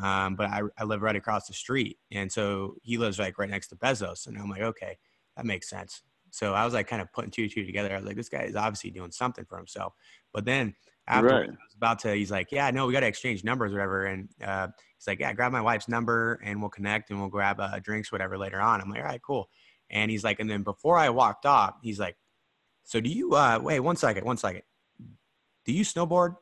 [0.02, 3.50] um, but I, I live right across the street." And so he lives like right
[3.50, 4.98] next to Bezos, and I'm like, "Okay,
[5.36, 7.92] that makes sense." So I was like, kind of putting two two together.
[7.92, 9.94] I was like, "This guy is obviously doing something for himself."
[10.32, 10.74] But then
[11.06, 11.48] after right.
[11.48, 14.06] I was about to, he's like, "Yeah, no, we got to exchange numbers, or whatever."
[14.06, 17.60] And uh, he's like, "Yeah, grab my wife's number and we'll connect and we'll grab
[17.60, 19.48] uh, drinks, whatever, later on." I'm like, "All right, cool."
[19.90, 22.16] And he's like, and then before I walked off, he's like,
[22.84, 23.34] "So do you?
[23.34, 24.62] Uh, wait, one second, one second.
[25.64, 26.36] Do you snowboard?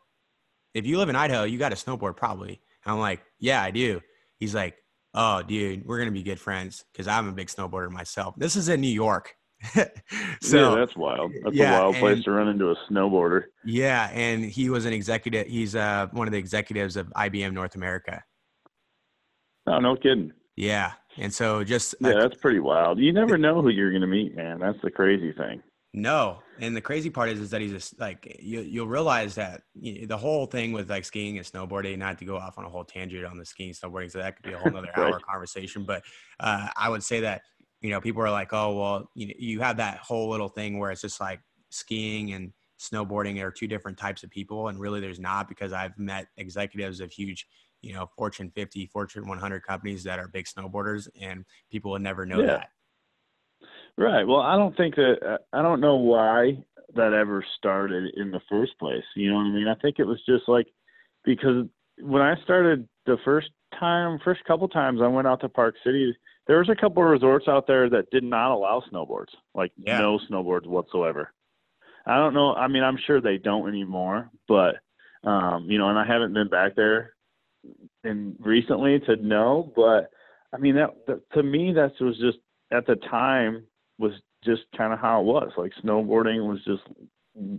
[0.74, 4.01] If you live in Idaho, you got a snowboard probably." I'm like, "Yeah, I do."
[4.39, 4.76] He's like,
[5.14, 8.68] "Oh, dude, we're gonna be good friends because I'm a big snowboarder myself." This is
[8.68, 9.35] in New York.
[10.41, 11.33] so yeah, that's wild.
[11.45, 13.45] That's yeah, a wild place and, to run into a snowboarder.
[13.64, 15.47] Yeah, and he was an executive.
[15.47, 18.24] He's uh, one of the executives of IBM North America.
[19.66, 20.33] No, no kidding.
[20.57, 22.99] Yeah, and so just yeah, that's pretty wild.
[22.99, 24.59] You never know who you're going to meet, man.
[24.59, 25.62] That's the crazy thing.
[25.95, 28.61] No, and the crazy part is, is that he's just like you.
[28.61, 31.99] You'll realize that you know, the whole thing with like skiing and snowboarding.
[31.99, 34.47] Not to go off on a whole tangent on the skiing snowboarding, so that could
[34.47, 35.12] be a whole other right.
[35.12, 35.84] hour conversation.
[35.84, 36.03] But
[36.40, 37.43] uh, I would say that
[37.82, 40.78] you know people are like, oh well, you know, you have that whole little thing
[40.78, 45.01] where it's just like skiing and snowboarding are two different types of people, and really
[45.01, 47.47] there's not because I've met executives of huge
[47.82, 52.24] you know Fortune 50, Fortune 100 companies that are big snowboarders, and people would never
[52.24, 52.47] know yeah.
[52.47, 52.68] that.
[53.99, 54.26] Right.
[54.26, 56.59] Well, I don't think that I don't know why
[56.95, 59.05] that ever started in the first place.
[59.14, 59.68] You know what I mean?
[59.68, 60.66] I think it was just like
[61.24, 61.66] because
[62.01, 66.16] when I started the first time, first couple times I went out to Park City,
[66.47, 69.99] there was a couple of resorts out there that did not allow snowboards, like yeah.
[69.99, 71.32] no snowboards whatsoever.
[72.07, 72.55] I don't know.
[72.55, 74.76] I mean, I'm sure they don't anymore, but
[75.24, 77.14] um, you know, and I haven't been back there
[78.03, 80.11] in recently to know, but
[80.53, 82.38] I mean that, that to me that was just
[82.72, 83.64] at the time
[83.99, 84.12] was
[84.45, 85.53] just kind of how it was.
[85.57, 86.82] Like snowboarding was just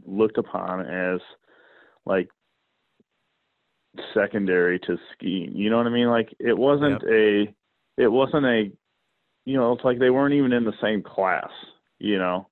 [0.05, 1.19] looked upon as
[2.05, 2.29] like
[4.13, 5.55] secondary to skiing.
[5.55, 6.07] You know what I mean?
[6.07, 7.11] Like it wasn't yep.
[7.11, 7.55] a
[7.97, 8.71] it wasn't a
[9.45, 11.49] you know, it's like they weren't even in the same class,
[11.99, 12.47] you know.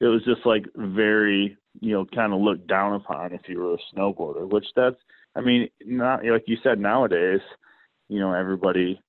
[0.00, 3.74] It was just like very, you know, kind of looked down upon if you were
[3.74, 4.96] a snowboarder, which that's
[5.34, 7.40] I mean, not like you said nowadays,
[8.08, 9.00] you know, everybody,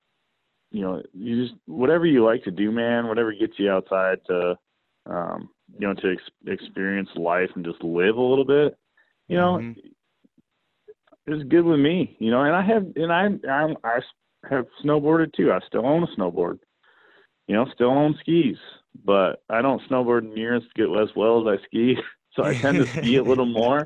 [0.72, 4.58] you know, you just whatever you like to do, man, whatever gets you outside to,
[5.06, 5.50] um,
[5.80, 8.78] you know, to ex- experience life and just live a little bit,
[9.28, 9.80] you know, mm-hmm.
[11.28, 12.44] it's good with me, you know.
[12.44, 14.00] And I have, and I, I'm, I
[14.50, 15.52] have snowboarded too.
[15.52, 16.60] I still own a snowboard,
[17.48, 18.58] you know, still own skis,
[19.06, 21.98] but I don't snowboard near as good as well as I ski,
[22.34, 23.86] so I tend to ski a little more.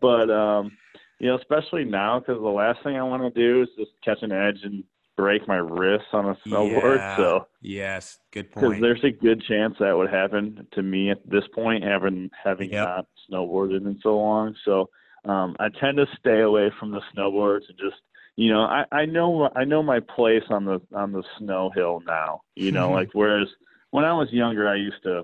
[0.00, 0.76] But um,
[1.18, 4.22] you know, especially now because the last thing I want to do is just catch
[4.22, 4.84] an edge and
[5.16, 6.96] break my wrist on a snowboard.
[6.96, 7.16] Yeah.
[7.16, 8.66] So yes, good point.
[8.66, 12.72] Because there's a good chance that would happen to me at this point, having having
[12.72, 12.88] yep.
[12.88, 14.54] not snowboarded in so long.
[14.64, 14.88] So
[15.24, 18.00] um, I tend to stay away from the snowboards and just
[18.36, 22.02] you know I, I know I know my place on the on the snow hill
[22.06, 22.40] now.
[22.56, 23.48] You know, like whereas
[23.90, 25.22] when I was younger, I used to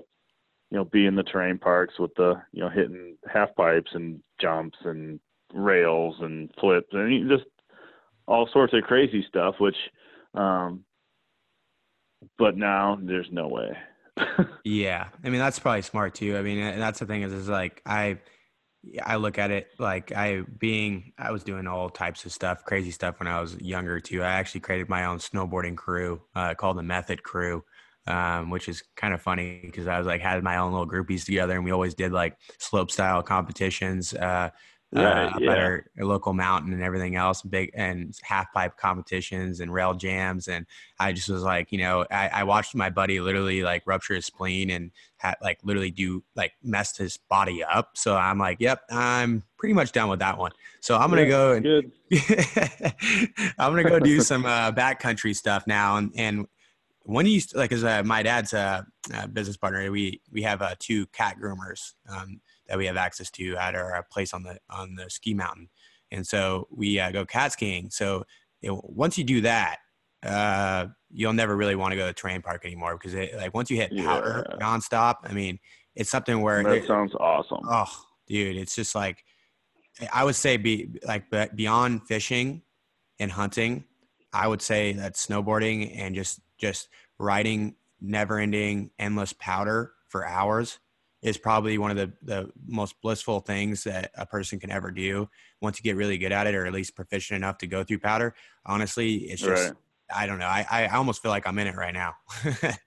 [0.71, 4.21] you know be in the terrain parks with the you know hitting half pipes and
[4.39, 5.19] jumps and
[5.53, 7.45] rails and flips and just
[8.29, 9.75] all sorts of crazy stuff which
[10.35, 10.83] um
[12.37, 13.77] but now there's no way.
[14.65, 15.07] Yeah.
[15.23, 16.37] I mean that's probably smart too.
[16.37, 18.17] I mean that's the thing is is like i
[19.03, 22.91] i look at it like i being i was doing all types of stuff crazy
[22.91, 24.21] stuff when i was younger too.
[24.21, 27.63] I actually created my own snowboarding crew uh, called the method crew
[28.09, 31.25] um, which is kind of funny because I was like had my own little groupies
[31.25, 34.13] together, and we always did like slope style competitions.
[34.13, 34.49] Uh,
[34.91, 35.51] right, uh, yeah.
[35.51, 40.47] our local mountain and everything else, big and half pipe competitions and rail jams.
[40.47, 40.65] And
[40.99, 44.25] I just was like, you know, I, I watched my buddy literally like rupture his
[44.25, 47.91] spleen and had like literally do like messed his body up.
[47.95, 50.51] So I'm like, yep, I'm pretty much done with that one.
[50.81, 51.91] So I'm gonna yeah, go and
[53.59, 55.97] I'm gonna go do some uh, backcountry stuff now.
[55.97, 56.47] And and
[57.03, 60.75] when you like, as uh, my dad's a, a, business partner, we we have uh,
[60.79, 61.93] two cat groomers.
[62.07, 62.39] Um,
[62.69, 65.69] that we have access to at our place on the on the ski mountain,
[66.11, 67.89] and so we uh, go cat skiing.
[67.89, 68.23] So
[68.61, 69.77] it, once you do that,
[70.23, 73.53] uh, you'll never really want to go to the terrain park anymore because it, like
[73.53, 74.57] once you hit powder yeah.
[74.57, 75.59] nonstop, I mean,
[75.95, 77.59] it's something where that it, sounds awesome.
[77.65, 77.91] Oh,
[78.27, 79.23] dude, it's just like
[80.13, 82.61] I would say be like beyond fishing
[83.19, 83.83] and hunting,
[84.31, 90.79] I would say that snowboarding and just just riding never ending endless powder for hours
[91.21, 95.29] is probably one of the, the most blissful things that a person can ever do
[95.61, 97.99] once you get really good at it or at least proficient enough to go through
[97.99, 98.35] powder.
[98.65, 99.77] Honestly it's just right.
[100.13, 100.45] i don't know.
[100.45, 102.15] I, I almost feel like i'm in it right now.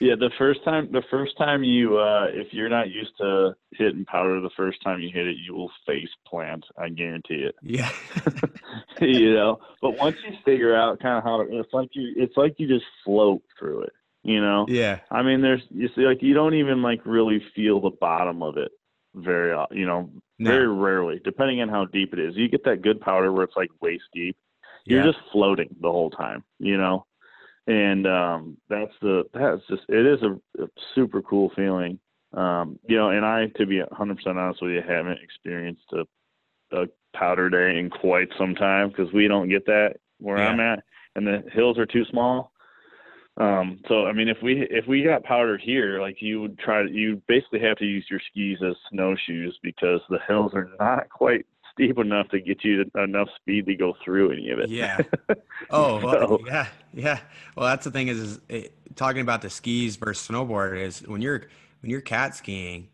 [0.00, 4.04] Yeah the first time the first time you uh if you're not used to hitting
[4.04, 7.54] powder the first time you hit it you will face plant i guarantee it.
[7.62, 7.90] Yeah.
[9.00, 12.36] You know but once you figure out kind of how to, it's like you it's
[12.36, 13.92] like you just float through it
[14.26, 14.66] you know?
[14.68, 15.00] Yeah.
[15.10, 18.56] I mean there's you see like you don't even like really feel the bottom of
[18.56, 18.72] it
[19.14, 20.50] very uh, you know no.
[20.50, 22.36] very rarely depending on how deep it is.
[22.36, 24.36] You get that good powder where it's like waist deep.
[24.84, 25.12] You're yeah.
[25.12, 27.06] just floating the whole time you know?
[27.66, 31.98] And um that's the that's just it is a, a super cool feeling.
[32.32, 36.04] Um you know and i to be 100% honest with you haven't experienced a,
[36.76, 40.48] a powder day in quite some time because we don't get that where yeah.
[40.48, 40.82] i'm at
[41.14, 42.52] and the hills are too small
[43.38, 46.82] um, so I mean, if we if we got powder here, like you would try
[46.82, 51.10] to, you basically have to use your skis as snowshoes because the hills are not
[51.10, 51.44] quite
[51.76, 54.70] steep enough to get you enough speed to go through any of it.
[54.70, 54.98] Yeah.
[55.70, 57.18] Oh, well, yeah, yeah.
[57.56, 61.20] Well, that's the thing is, is it, talking about the skis versus snowboard is when
[61.22, 61.48] you're
[61.80, 62.88] when you're cat skiing,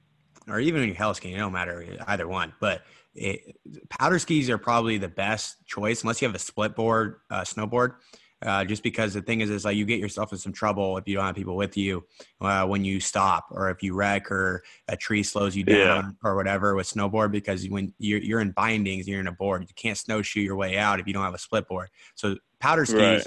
[0.49, 2.55] or even when you're heli skiing, it don't matter either one.
[2.61, 2.83] But
[3.15, 3.57] it,
[3.91, 7.97] powder skis are probably the best choice unless you have a split board uh, snowboard.
[8.45, 11.07] Uh, just because the thing is, is like you get yourself in some trouble if
[11.07, 12.05] you don't have people with you
[12.41, 16.11] uh, when you stop, or if you wreck, or a tree slows you down, yeah.
[16.29, 17.31] or whatever with snowboard.
[17.31, 20.77] Because when you're, you're in bindings, you're in a board, you can't snowshoe your way
[20.77, 21.89] out if you don't have a split board.
[22.15, 23.27] So powder skis right.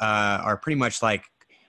[0.00, 1.24] uh, are pretty much like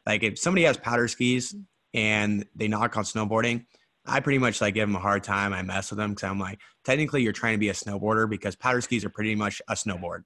[0.06, 1.56] like if somebody has powder skis
[1.94, 3.66] and they knock on snowboarding,
[4.08, 5.54] I pretty much like give them a hard time.
[5.54, 8.56] I mess with them because I'm like, technically, you're trying to be a snowboarder because
[8.56, 10.24] powder skis are pretty much a snowboard.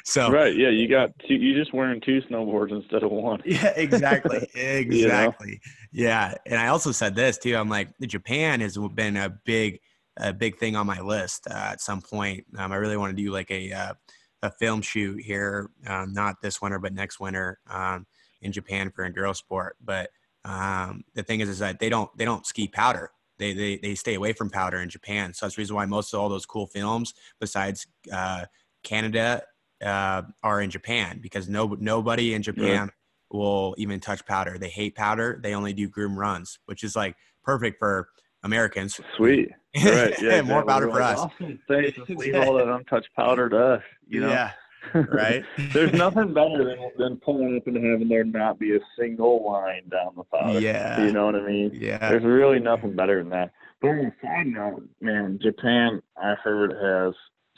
[0.04, 1.34] so right, yeah, you got two.
[1.34, 3.42] You just wearing two snowboards instead of one.
[3.44, 4.90] Yeah, exactly, exactly.
[4.98, 5.34] you know?
[5.92, 7.56] Yeah, and I also said this too.
[7.56, 9.80] I'm like, Japan has been a big,
[10.16, 12.44] a big thing on my list uh, at some point.
[12.56, 13.94] Um, I really want to do like a uh,
[14.42, 18.06] a film shoot here, um, not this winter, but next winter um,
[18.40, 20.08] in Japan for enduro sport, but
[20.44, 23.10] um, the thing is, is that they don't they don't ski powder.
[23.38, 25.32] They, they they stay away from powder in Japan.
[25.34, 28.46] So that's the reason why most of all those cool films, besides uh,
[28.82, 29.42] Canada,
[29.84, 32.90] uh, are in Japan because no nobody in Japan
[33.30, 34.58] will even touch powder.
[34.58, 35.38] They hate powder.
[35.42, 38.08] They only do groom runs, which is like perfect for
[38.42, 39.00] Americans.
[39.16, 39.50] Sweet.
[39.84, 40.14] Right.
[40.20, 40.42] Yeah.
[40.42, 41.18] More powder for us.
[41.18, 41.60] Awesome.
[41.68, 41.98] Thanks.
[42.08, 43.82] Leave all that untouched powder to us.
[44.06, 44.30] You know?
[44.30, 44.52] Yeah
[44.94, 45.44] right?
[45.72, 49.88] There's nothing better than, than pulling up and having there not be a single line
[49.88, 50.60] down the powder.
[50.60, 51.04] Yeah.
[51.04, 51.70] You know what I mean?
[51.74, 52.08] Yeah.
[52.08, 53.52] There's really nothing better than that.
[53.80, 57.14] But on a side note, man, Japan, I heard, has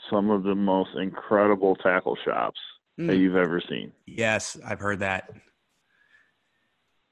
[0.09, 2.59] some of the most incredible tackle shops
[2.99, 3.07] mm.
[3.07, 3.91] that you've ever seen.
[4.05, 5.29] Yes, I've heard that.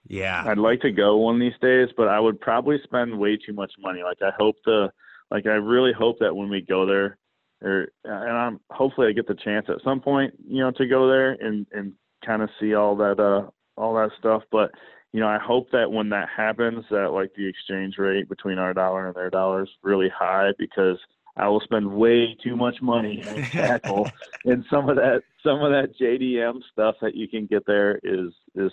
[0.07, 0.43] Yeah.
[0.45, 3.53] I'd like to go one of these days, but I would probably spend way too
[3.53, 4.01] much money.
[4.03, 4.91] Like I hope to
[5.29, 7.17] like I really hope that when we go there
[7.61, 11.07] or and I'm hopefully I get the chance at some point, you know, to go
[11.07, 11.93] there and and
[12.25, 13.49] kind of see all that uh
[13.79, 14.43] all that stuff.
[14.51, 14.71] But
[15.13, 18.73] you know, I hope that when that happens, that like the exchange rate between our
[18.73, 20.97] dollar and their dollar is really high because
[21.37, 24.09] I will spend way too much money on tackle,
[24.45, 28.31] and some of that some of that JDM stuff that you can get there is
[28.55, 28.71] is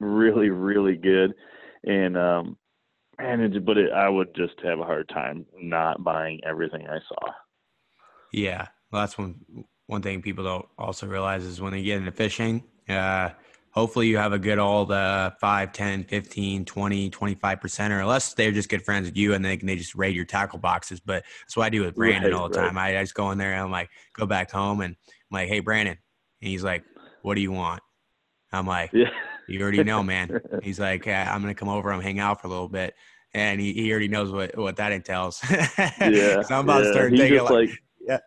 [0.00, 1.34] really really good,
[1.84, 2.56] and um
[3.18, 6.98] and it, but it, I would just have a hard time not buying everything I
[7.08, 7.32] saw.
[8.32, 9.36] Yeah, well, that's one
[9.86, 13.30] one thing people don't also realize is when they get into fishing, uh,
[13.70, 18.52] hopefully you have a good old uh, 5, 10, 15, 20, 25%, or unless they're
[18.52, 21.00] just good friends with you and they, they just raid your tackle boxes.
[21.00, 22.66] But that's what I do with Brandon right, all the right.
[22.68, 22.78] time.
[22.78, 25.48] I, I, just go in there and I'm like, go back home and I'm like,
[25.48, 25.96] hey, Brandon.
[26.42, 26.84] And he's like,
[27.22, 27.82] what do you want?
[28.52, 29.10] I'm like, yeah.
[29.48, 30.40] you already know, man.
[30.62, 32.94] He's like, I'm going to come over and hang out for a little bit.
[33.32, 35.40] And he, he already knows what, what that entails.
[35.50, 36.42] yeah.
[36.42, 36.88] so I'm about yeah.
[36.88, 37.70] to start taking like, like
[38.08, 38.18] yeah.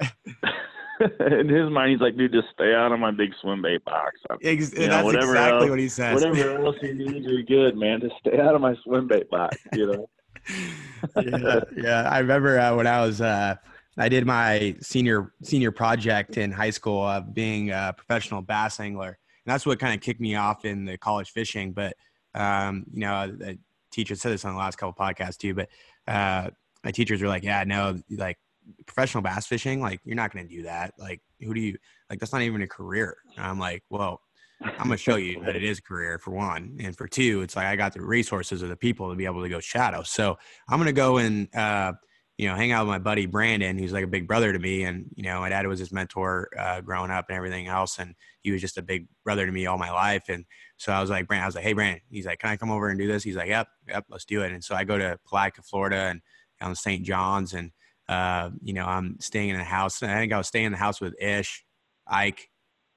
[1.39, 4.19] in his mind, he's like, dude, just stay out of my big swim bait box.
[4.43, 6.13] Ex- you know, that's whatever exactly else, what he says.
[6.13, 8.01] Whatever else you need, you're good, man.
[8.01, 9.57] Just stay out of my swim bait box.
[9.73, 10.09] You know.
[11.21, 12.09] yeah, yeah.
[12.09, 13.55] I remember uh, when I was, uh,
[13.97, 19.17] I did my senior senior project in high school of being a professional bass angler,
[19.45, 21.73] and that's what kind of kicked me off in the college fishing.
[21.73, 21.95] But
[22.35, 23.57] um, you know, the
[23.91, 25.53] teacher said this on the last couple podcasts too.
[25.53, 25.69] But
[26.07, 26.51] uh,
[26.83, 28.37] my teachers were like, "Yeah, no, like
[28.85, 30.93] professional bass fishing, like you're not going to do that.
[30.97, 31.77] Like, who do you
[32.09, 32.19] like?
[32.19, 33.17] That's not even a career.
[33.37, 34.21] And I'm like, well,
[34.61, 37.41] I'm going to show you that it is a career for one, and for two,
[37.41, 40.03] it's like I got the resources of the people to be able to go shadow.
[40.03, 40.37] So
[40.69, 41.93] I'm going to go and uh,
[42.37, 44.83] you know hang out with my buddy Brandon, who's like a big brother to me,
[44.83, 48.15] and you know my dad was his mentor uh, growing up and everything else, and
[48.41, 50.25] he was just a big brother to me all my life.
[50.29, 50.45] And
[50.77, 52.71] so I was like, Brandon, I was like, hey Brandon, he's like, can I come
[52.71, 53.23] over and do this?
[53.23, 54.51] He's like, yep, yep, let's do it.
[54.51, 56.21] And so I go to Palatka, Florida, and
[56.61, 57.03] on St.
[57.03, 57.71] John's and
[58.11, 60.03] uh, you know, I'm staying in a house.
[60.03, 61.63] I think I was staying in the house with Ish,
[62.05, 62.49] Ike.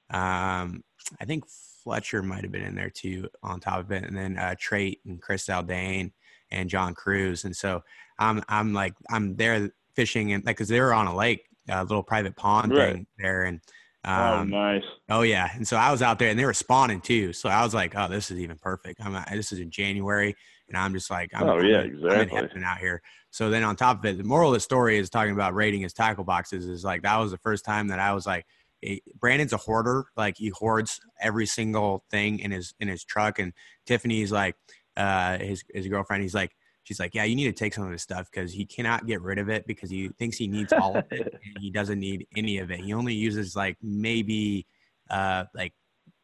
[0.09, 0.83] Um,
[1.21, 1.45] I think
[1.83, 4.03] Fletcher might have been in there too on top of it.
[4.03, 6.11] And then uh, Trait and Chris Zaldain
[6.51, 7.45] and John Crews.
[7.45, 7.81] And so
[8.19, 11.83] I'm, I'm like, I'm there fishing and like, cause they were on a lake, a
[11.83, 12.93] little private pond right.
[12.93, 13.43] thing there.
[13.43, 13.61] And,
[14.03, 14.83] oh, um, oh, nice.
[15.09, 15.49] Oh yeah.
[15.53, 17.31] And so I was out there and they were spawning too.
[17.31, 18.99] So I was like, oh, this is even perfect.
[19.01, 20.35] I'm, this is in January
[20.67, 22.39] and I'm just like, I'm, oh yeah, I'm, exactly.
[22.55, 23.01] I'm out here.
[23.31, 25.81] So then on top of it, the moral of the story is talking about raiding
[25.81, 26.65] his tackle boxes.
[26.65, 28.45] Is like that was the first time that I was like,
[28.81, 30.05] hey, Brandon's a hoarder.
[30.15, 33.39] Like he hoards every single thing in his in his truck.
[33.39, 33.53] And
[33.85, 34.55] Tiffany's like,
[34.97, 36.23] uh, his his girlfriend.
[36.23, 36.51] He's like,
[36.83, 39.21] she's like, yeah, you need to take some of his stuff because he cannot get
[39.21, 41.33] rid of it because he thinks he needs all of it.
[41.55, 42.79] and he doesn't need any of it.
[42.79, 44.65] He only uses like maybe
[45.09, 45.73] uh like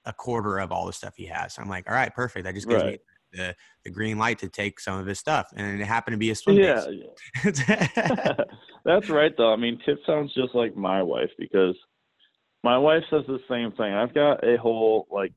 [0.05, 1.53] a quarter of all the stuff he has.
[1.53, 2.45] So I'm like, all right, perfect.
[2.45, 2.93] That just gives right.
[2.93, 2.99] me
[3.31, 6.31] the, the green light to take some of his stuff, and it happened to be
[6.31, 8.33] a swim yeah, yeah.
[8.85, 9.53] that's right though.
[9.53, 11.75] I mean, Tiff sounds just like my wife because
[12.63, 13.93] my wife says the same thing.
[13.93, 15.33] I've got a whole like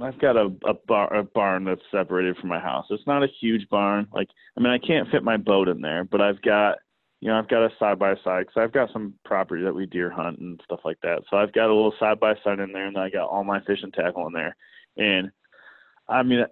[0.00, 2.86] I've got a a, bar, a barn that's separated from my house.
[2.90, 4.06] It's not a huge barn.
[4.12, 6.78] Like I mean, I can't fit my boat in there, but I've got
[7.20, 9.86] you know I've got a side by side because I've got some property that we
[9.86, 11.22] deer hunt and stuff like that.
[11.30, 13.60] So I've got a little side by side in there, and I got all my
[13.64, 14.56] fishing tackle in there.
[14.96, 15.30] And
[16.08, 16.44] I mean,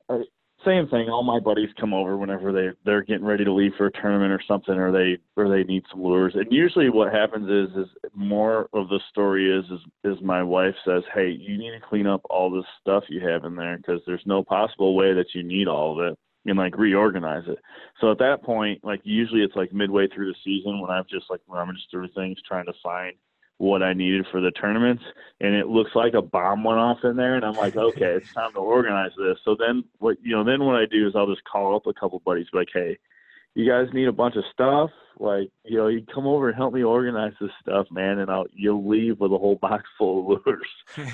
[0.64, 1.08] same thing.
[1.08, 4.32] All my buddies come over whenever they they're getting ready to leave for a tournament
[4.32, 6.34] or something, or they or they need some lures.
[6.34, 10.74] And usually, what happens is is more of the story is is is my wife
[10.84, 14.00] says, "Hey, you need to clean up all this stuff you have in there because
[14.06, 17.58] there's no possible way that you need all of it." and like reorganize it.
[18.00, 21.26] So at that point, like usually it's like midway through the season when I've just
[21.30, 23.14] like rummaged through things trying to find
[23.62, 25.04] what I needed for the tournaments,
[25.40, 28.32] and it looks like a bomb went off in there, and I'm like, okay, it's
[28.34, 29.38] time to organize this.
[29.44, 31.94] So then what you know, then what I do is I'll just call up a
[31.94, 32.98] couple buddies, like, hey,
[33.54, 34.90] you guys need a bunch of stuff,
[35.20, 38.46] like you know, you come over and help me organize this stuff, man, and I'll
[38.52, 40.66] you'll leave with a whole box full of lures.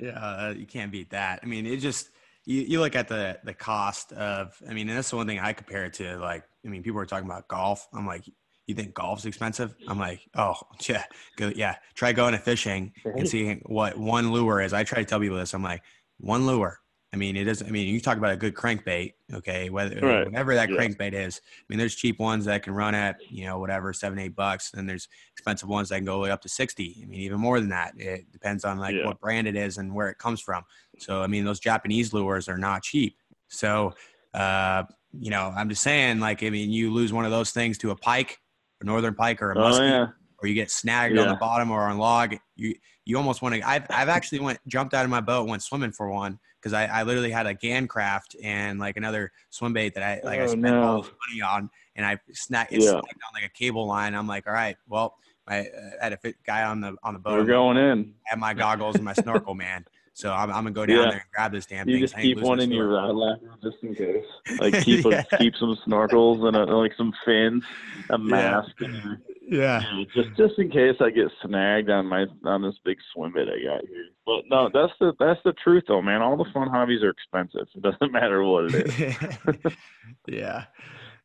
[0.00, 1.38] yeah, uh, you can't beat that.
[1.44, 2.10] I mean, it just
[2.46, 4.60] you, you look at the the cost of.
[4.68, 6.18] I mean, and that's the one thing I compare it to.
[6.18, 7.86] Like, I mean, people are talking about golf.
[7.92, 8.24] I'm like,
[8.66, 9.74] you think golf's expensive?
[9.88, 10.54] I'm like, oh
[10.88, 11.04] yeah,
[11.36, 11.76] go, yeah.
[11.94, 14.72] Try going to fishing and seeing what one lure is.
[14.72, 15.54] I try to tell people this.
[15.54, 15.82] I'm like,
[16.18, 16.80] one lure.
[17.12, 17.62] I mean, it is.
[17.62, 19.70] I mean, you talk about a good crankbait, okay?
[19.70, 20.24] Whether right.
[20.24, 20.76] whatever that yeah.
[20.76, 21.40] crankbait is.
[21.44, 24.72] I mean, there's cheap ones that can run at you know whatever seven eight bucks,
[24.74, 27.00] and there's expensive ones that can go way up to sixty.
[27.02, 27.92] I mean, even more than that.
[27.96, 29.06] It depends on like yeah.
[29.06, 30.64] what brand it is and where it comes from.
[30.98, 33.16] So I mean, those Japanese lures are not cheap.
[33.46, 33.94] So
[34.34, 37.78] uh, you know, I'm just saying, like, I mean, you lose one of those things
[37.78, 38.40] to a pike
[38.80, 40.06] a northern pike or a oh, muskie, oh, yeah.
[40.38, 41.22] or you get snagged yeah.
[41.22, 43.62] on the bottom or on log, you you almost want to.
[43.62, 46.86] I've I've actually went jumped out of my boat, went swimming for one because I,
[46.86, 50.46] I literally had a Gancraft and like another swim bait that I like oh, I
[50.46, 50.82] spent no.
[50.82, 52.90] all this money on, and I snagged it yeah.
[52.90, 54.14] snagged on like a cable line.
[54.14, 55.16] I'm like, all right, well,
[55.46, 55.66] I, I
[56.00, 57.38] had a fit guy on the on the boat.
[57.38, 58.14] We're going in.
[58.26, 59.84] I had my goggles and my snorkel, man.
[60.16, 61.02] So I'm, I'm gonna go down yeah.
[61.02, 62.00] there and grab this damn you thing.
[62.00, 64.24] You just keep one in your rod locker just in case.
[64.60, 65.24] Like keep yeah.
[65.32, 67.64] a, keep some snorkels and a, like some fins,
[68.10, 68.70] a mask.
[68.80, 68.86] Yeah.
[68.86, 69.82] And, yeah.
[70.14, 73.62] Just just in case I get snagged on my on this big swim bit I
[73.64, 74.06] got here.
[74.24, 76.22] But no, that's the that's the truth though, man.
[76.22, 77.66] All the fun hobbies are expensive.
[77.74, 79.72] It doesn't matter what it is.
[80.28, 80.66] yeah.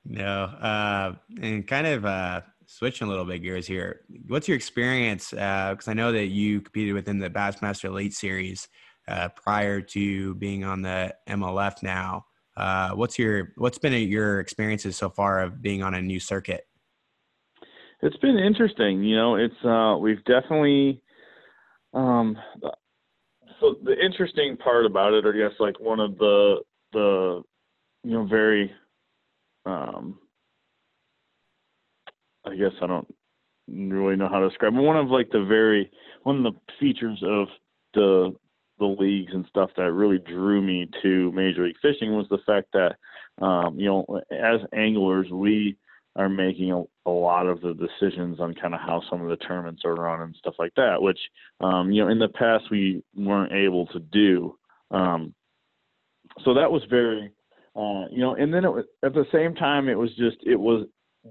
[0.03, 0.45] No.
[0.45, 4.01] Uh, and kind of uh, switching a little bit gears here.
[4.27, 5.31] What's your experience?
[5.31, 8.67] Because uh, I know that you competed within the Bassmaster Elite Series
[9.07, 11.81] uh, prior to being on the MLF.
[11.81, 16.19] Now, uh, what's your what's been your experiences so far of being on a new
[16.19, 16.61] circuit?
[18.01, 19.03] It's been interesting.
[19.03, 21.01] You know, it's uh, we've definitely.
[21.93, 22.37] Um,
[23.59, 26.57] so the interesting part about it, I guess, like one of the
[26.93, 27.41] the
[28.03, 28.71] you know very
[29.65, 30.19] um,
[32.51, 33.07] I guess I don't
[33.67, 34.73] really know how to describe.
[34.73, 35.91] But one of like the very
[36.23, 37.47] one of the features of
[37.93, 38.35] the
[38.79, 42.67] the leagues and stuff that really drew me to Major League Fishing was the fact
[42.73, 42.95] that
[43.43, 45.75] um, you know as anglers we
[46.15, 49.37] are making a, a lot of the decisions on kind of how some of the
[49.37, 51.19] tournaments are run and stuff like that, which
[51.61, 54.57] um, you know in the past we weren't able to do.
[54.91, 55.33] Um,
[56.45, 57.31] so that was very
[57.75, 60.59] uh, you know, and then it was, at the same time it was just it
[60.59, 60.85] was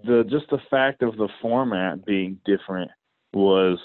[0.05, 2.91] the just the fact of the format being different
[3.33, 3.79] was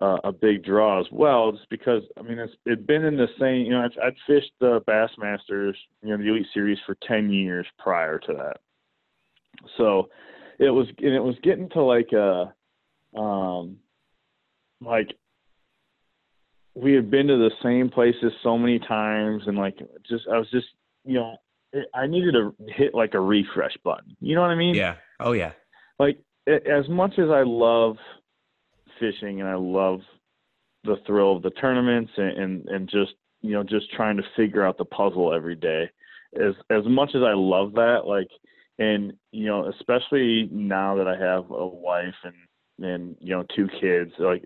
[0.00, 3.28] uh, a big draw as well, just because I mean it's it'd been in the
[3.38, 7.30] same you know I'd, I'd fished the Bassmasters you know the Elite Series for ten
[7.30, 8.58] years prior to that,
[9.76, 10.08] so
[10.58, 12.52] it was and it was getting to like a
[13.18, 13.78] um
[14.80, 15.08] like
[16.74, 19.78] we had been to the same places so many times and like
[20.08, 20.68] just I was just
[21.04, 21.36] you know
[21.92, 24.16] I needed to hit like a refresh button.
[24.20, 24.74] You know what I mean?
[24.74, 24.94] Yeah.
[25.20, 25.52] Oh yeah.
[25.98, 27.96] Like as much as I love
[28.98, 30.00] fishing and I love
[30.84, 34.64] the thrill of the tournaments and, and, and just you know just trying to figure
[34.64, 35.90] out the puzzle every day.
[36.34, 38.28] As as much as I love that, like
[38.78, 43.68] and you know especially now that I have a wife and and you know two
[43.80, 44.44] kids, like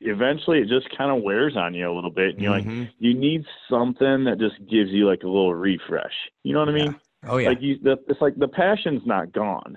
[0.00, 2.34] eventually it just kind of wears on you a little bit.
[2.34, 2.80] And you're mm-hmm.
[2.80, 6.12] like, you need something that just gives you like a little refresh.
[6.42, 6.96] You know what I mean?
[7.22, 7.30] Yeah.
[7.30, 7.48] Oh yeah.
[7.48, 9.76] Like you, the, it's like the passion's not gone.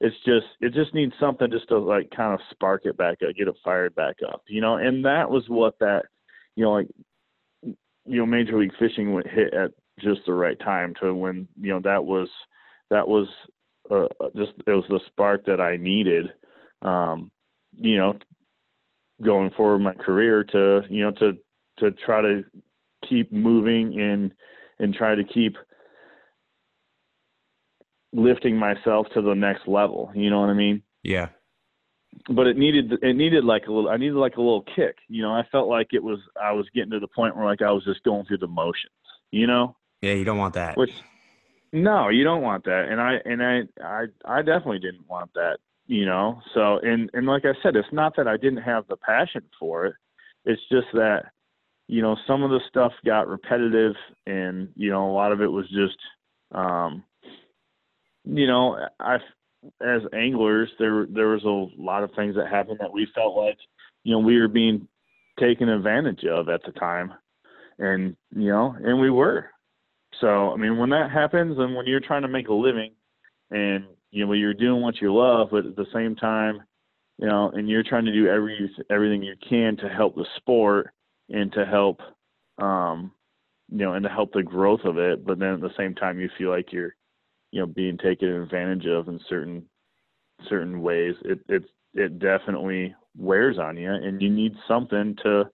[0.00, 3.34] It's just it just needs something just to like kind of spark it back up,
[3.36, 4.42] get it fired back up.
[4.48, 6.04] You know, and that was what that,
[6.56, 6.88] you know, like,
[7.62, 11.70] you know, Major League Fishing would hit at just the right time to when you
[11.70, 12.28] know that was
[12.90, 13.28] that was
[13.90, 16.26] uh, just it was the spark that I needed.
[16.82, 17.30] Um,
[17.72, 18.18] you know,
[19.22, 21.32] going forward my career to you know to
[21.78, 22.44] to try to
[23.08, 24.32] keep moving and
[24.78, 25.56] and try to keep
[28.12, 30.10] lifting myself to the next level.
[30.14, 30.82] You know what I mean?
[31.02, 31.28] Yeah.
[32.28, 34.96] But it needed it needed like a little I needed like a little kick.
[35.08, 37.62] You know, I felt like it was I was getting to the point where like
[37.62, 38.92] I was just going through the motions.
[39.30, 39.76] You know?
[40.02, 40.76] Yeah, you don't want that.
[40.76, 40.92] Which
[41.72, 42.88] no, you don't want that.
[42.88, 46.40] And I and I I I definitely didn't want that, you know.
[46.52, 49.86] So and and like I said, it's not that I didn't have the passion for
[49.86, 49.94] it.
[50.44, 51.26] It's just that
[51.86, 55.50] you know, some of the stuff got repetitive and you know, a lot of it
[55.50, 55.98] was just
[56.52, 57.04] um
[58.24, 59.18] you know, I
[59.82, 63.58] as anglers there there was a lot of things that happened that we felt like
[64.04, 64.88] you know we were being
[65.38, 67.12] taken advantage of at the time
[67.78, 69.50] and you know and we were
[70.20, 72.92] so, I mean, when that happens and when you're trying to make a living
[73.50, 76.62] and, you know, you're doing what you love, but at the same time,
[77.18, 80.90] you know, and you're trying to do every everything you can to help the sport
[81.28, 82.00] and to help,
[82.58, 83.12] um,
[83.70, 85.24] you know, and to help the growth of it.
[85.24, 86.94] But then at the same time, you feel like you're,
[87.50, 89.66] you know, being taken advantage of in certain
[90.48, 91.14] certain ways.
[91.24, 95.50] It it it definitely wears on you, and you need something to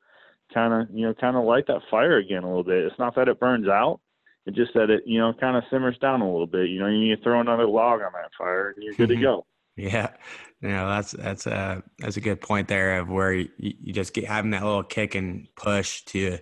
[0.52, 2.84] kind of you know kind of light that fire again a little bit.
[2.84, 4.00] It's not that it burns out,
[4.46, 6.68] it just that it you know kind of simmers down a little bit.
[6.68, 9.14] You know, you need to throw another log on that fire, and you're good to
[9.14, 9.22] mm-hmm.
[9.22, 9.46] go.
[9.78, 10.14] Yeah,
[10.62, 14.14] you know that's that's a that's a good point there of where you, you just
[14.14, 16.38] get having that little kick and push to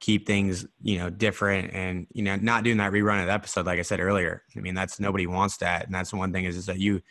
[0.00, 3.66] keep things you know different and you know not doing that rerun of the episode
[3.66, 4.42] like I said earlier.
[4.56, 7.02] I mean that's nobody wants that, and that's one thing is, is that you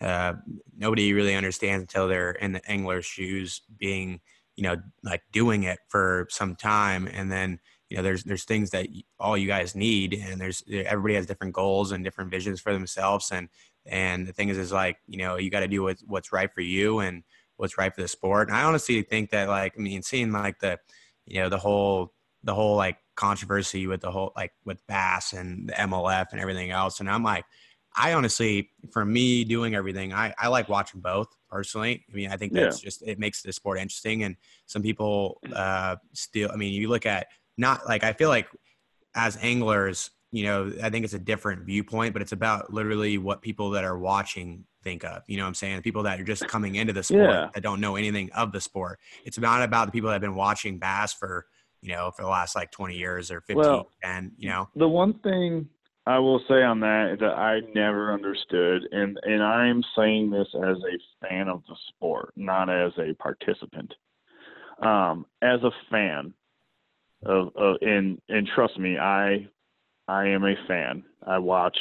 [0.00, 0.34] uh,
[0.76, 4.20] nobody really understands until they're in the angler's shoes, being
[4.56, 7.58] you know like doing it for some time, and then
[7.90, 8.86] you know there's there's things that
[9.18, 13.32] all you guys need and there's everybody has different goals and different visions for themselves.
[13.32, 13.48] And
[13.86, 16.52] and the thing is is like you know you got to do what's, what's right
[16.52, 17.24] for you and
[17.56, 18.48] what's right for the sport.
[18.48, 20.78] And i honestly think that like i mean seeing like the
[21.26, 22.12] you know the whole
[22.48, 26.70] the whole like controversy with the whole like with bass and the mlf and everything
[26.70, 27.44] else and i'm like
[27.98, 32.04] I honestly, for me doing everything, I, I like watching both personally.
[32.08, 32.86] I mean, I think that's yeah.
[32.86, 34.22] just, it makes the sport interesting.
[34.22, 34.36] And
[34.66, 37.26] some people uh, still, I mean, you look at
[37.56, 38.46] not like I feel like
[39.16, 43.42] as anglers, you know, I think it's a different viewpoint, but it's about literally what
[43.42, 45.22] people that are watching think of.
[45.26, 45.82] You know what I'm saying?
[45.82, 47.48] People that are just coming into the sport yeah.
[47.52, 49.00] that don't know anything of the sport.
[49.24, 51.46] It's not about the people that have been watching bass for,
[51.80, 54.68] you know, for the last like 20 years or 15 well, and, you know.
[54.76, 55.68] The one thing
[56.06, 60.48] I will say on that is that I never understood and and I'm saying this
[60.54, 63.92] as a fan of the sport, not as a participant.
[64.80, 66.32] Um, as a fan,
[67.26, 69.48] of, of and and trust me, I
[70.06, 71.04] I am a fan.
[71.26, 71.76] I watch,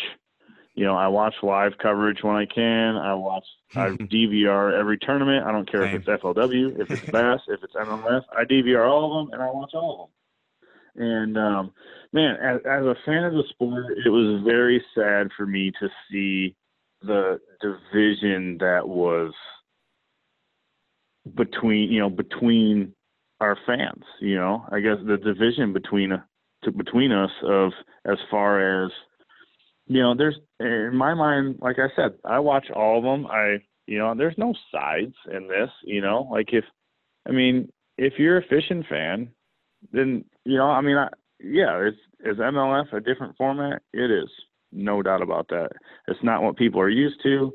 [0.78, 2.98] you know, I watch live coverage when I can.
[2.98, 3.44] I watch
[3.76, 5.44] I DVR every tournament.
[5.44, 5.96] I don't care Same.
[5.96, 8.22] if it's FLW, if it's Bass, if it's MLF.
[8.32, 10.12] I DVR all of them and I watch all
[10.96, 11.10] of them.
[11.10, 11.74] And um,
[12.14, 15.90] man, as, as a fan of the sport, it was very sad for me to
[16.12, 16.56] see
[17.02, 19.34] the division that was
[21.36, 22.94] between you know between
[23.42, 24.04] our fans.
[24.22, 26.22] You know, I guess the division between
[26.66, 27.72] to, between us of
[28.06, 28.92] as far as
[29.88, 33.28] you know, there's in my mind, like I said, I watch all of them.
[33.28, 35.70] I you know, there's no sides in this.
[35.84, 36.66] You know, like if
[37.28, 39.30] I mean, if you're a fishing fan,
[39.92, 41.08] then you know, I mean, I,
[41.40, 43.82] yeah, it's is MLF a different format?
[43.94, 44.30] It is,
[44.72, 45.70] no doubt about that.
[46.08, 47.54] It's not what people are used to.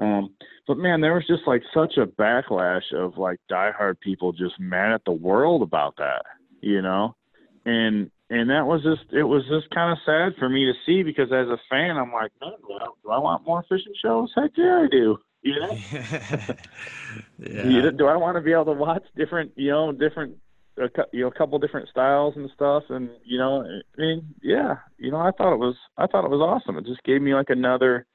[0.00, 0.34] Um,
[0.66, 4.92] but man, there was just like such a backlash of like diehard people just mad
[4.92, 6.22] at the world about that,
[6.60, 7.16] you know,
[7.64, 11.02] and and that was just it was just kind of sad for me to see
[11.02, 14.30] because as a fan, I'm like, man, do I, do I want more fishing shows?
[14.34, 15.18] Heck yeah, I do.
[15.42, 15.70] You know,
[17.38, 17.90] yeah.
[17.96, 20.36] do I want to be able to watch different, you know, different
[20.78, 24.76] a, you know a couple different styles and stuff and you know i mean yeah
[24.96, 27.34] you know i thought it was i thought it was awesome it just gave me
[27.34, 28.06] like another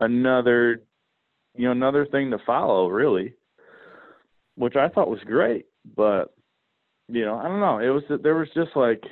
[0.00, 0.82] another
[1.56, 3.34] you know another thing to follow really
[4.56, 6.34] which i thought was great but
[7.08, 9.02] you know i don't know it was there was just like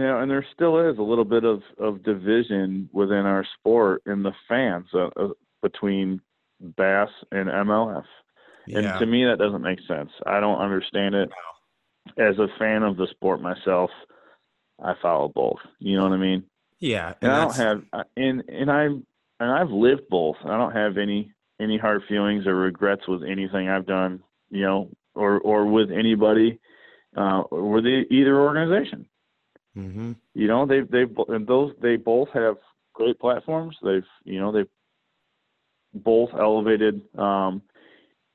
[0.00, 4.22] know and there still is a little bit of of division within our sport in
[4.22, 5.28] the fans uh, uh,
[5.62, 6.20] between
[6.76, 8.04] bass and mlf
[8.66, 8.78] yeah.
[8.78, 11.30] and to me that doesn't make sense i don't understand it
[12.18, 13.90] as a fan of the sport myself
[14.82, 16.44] i follow both you know what i mean
[16.78, 18.88] yeah and, and i don't have and and i
[19.42, 20.36] and I've lived both.
[20.44, 24.90] I don't have any any hard feelings or regrets with anything I've done, you know,
[25.14, 26.60] or or with anybody,
[27.16, 29.06] uh, or with either organization.
[29.76, 30.12] Mm-hmm.
[30.34, 31.08] You know, they've they've
[31.46, 32.56] those they both have
[32.92, 33.76] great platforms.
[33.82, 34.68] They've you know they've
[35.94, 37.02] both elevated.
[37.16, 37.62] Um,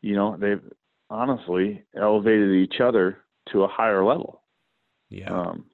[0.01, 0.61] you know, they've
[1.09, 3.19] honestly elevated each other
[3.51, 4.41] to a higher level.
[5.09, 5.31] Yeah.
[5.31, 5.65] Um,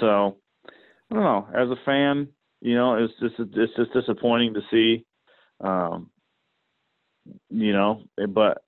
[0.00, 0.36] so
[1.10, 1.48] I don't know.
[1.54, 2.28] As a fan,
[2.60, 5.04] you know, it's just it's just disappointing to see.
[5.60, 6.10] Um,
[7.50, 8.62] you know, but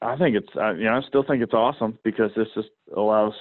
[0.00, 3.34] I think it's I, you know I still think it's awesome because this just allows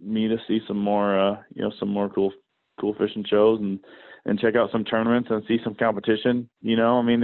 [0.00, 2.32] me to see some more uh, you know some more cool
[2.80, 3.80] cool fishing shows and
[4.26, 6.48] and check out some tournaments and see some competition.
[6.62, 7.22] You know, I mean,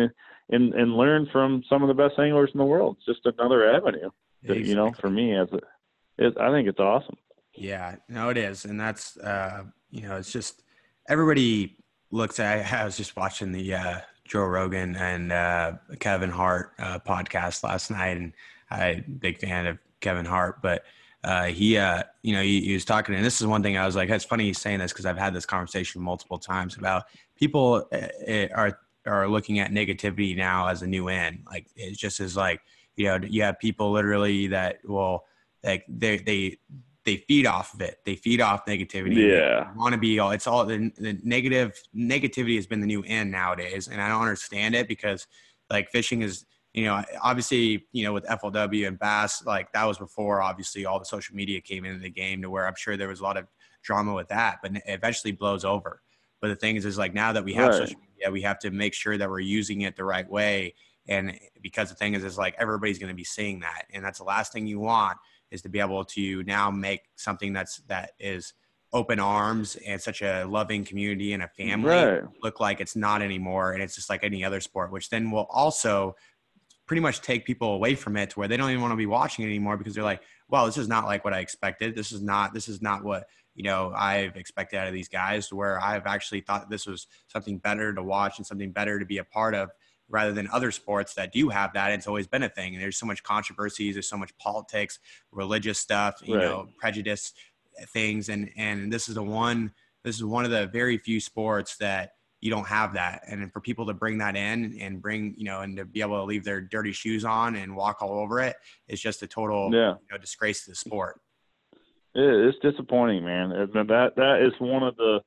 [0.51, 2.97] and and learn from some of the best anglers in the world.
[2.99, 4.11] It's just another avenue.
[4.43, 4.69] Exactly.
[4.69, 5.61] You know, for me as a,
[6.19, 7.17] it, I think it's awesome.
[7.55, 10.63] Yeah, no, it is, and that's uh, you know, it's just
[11.09, 11.77] everybody
[12.11, 12.73] looks at.
[12.73, 17.91] I was just watching the uh, Joe Rogan and uh, Kevin Hart uh, podcast last
[17.91, 18.33] night, and
[18.71, 20.85] I'm a big fan of Kevin Hart, but
[21.23, 23.85] uh, he, uh, you know, he, he, was talking, and this is one thing I
[23.85, 27.05] was like, it's funny he's saying this because I've had this conversation multiple times about
[27.37, 31.43] people uh, are are looking at negativity now as a new end.
[31.47, 32.61] Like it just is like,
[32.97, 35.25] you know, you have people literally that will
[35.63, 36.59] like they they
[37.05, 37.99] they feed off of it.
[38.05, 39.31] They feed off negativity.
[39.31, 40.31] Yeah, want to be all.
[40.31, 44.23] It's all the, the negative negativity has been the new end nowadays, and I don't
[44.23, 45.27] understand it because
[45.71, 49.99] like fishing is you know, obviously, you know, with FLW and Bass, like that was
[49.99, 53.09] before obviously all the social media came into the game to where I'm sure there
[53.09, 53.47] was a lot of
[53.83, 56.01] drama with that, but it eventually blows over.
[56.41, 57.79] But the thing is, is like now that we have right.
[57.79, 60.75] social media, we have to make sure that we're using it the right way.
[61.09, 64.19] And because the thing is, is like everybody's going to be seeing that, and that's
[64.19, 65.19] the last thing you want
[65.51, 68.53] is to be able to now make something that's that is
[68.93, 72.23] open arms and such a loving community and a family right.
[72.43, 75.47] look like it's not anymore, and it's just like any other sport, which then will
[75.51, 76.15] also
[76.91, 79.07] pretty much take people away from it to where they don't even want to be
[79.07, 81.95] watching it anymore because they're like, well, this is not like what I expected.
[81.95, 85.47] This is not, this is not what, you know, I've expected out of these guys
[85.51, 89.07] to where I've actually thought this was something better to watch and something better to
[89.07, 89.71] be a part of
[90.09, 91.93] rather than other sports that do have that.
[91.93, 92.75] It's always been a thing.
[92.75, 93.95] And there's so much controversies.
[93.95, 94.99] There's so much politics,
[95.31, 96.45] religious stuff, you right.
[96.45, 97.35] know, prejudice
[97.79, 98.31] eh, things.
[98.31, 99.71] And, and this is the one,
[100.03, 103.23] this is one of the very few sports that, you don't have that.
[103.27, 106.19] And for people to bring that in and bring, you know, and to be able
[106.19, 108.57] to leave their dirty shoes on and walk all over it
[108.89, 109.91] is just a total yeah.
[109.91, 111.21] you know, disgrace to the sport.
[112.15, 113.51] It's disappointing, man.
[113.51, 115.21] That that is one of the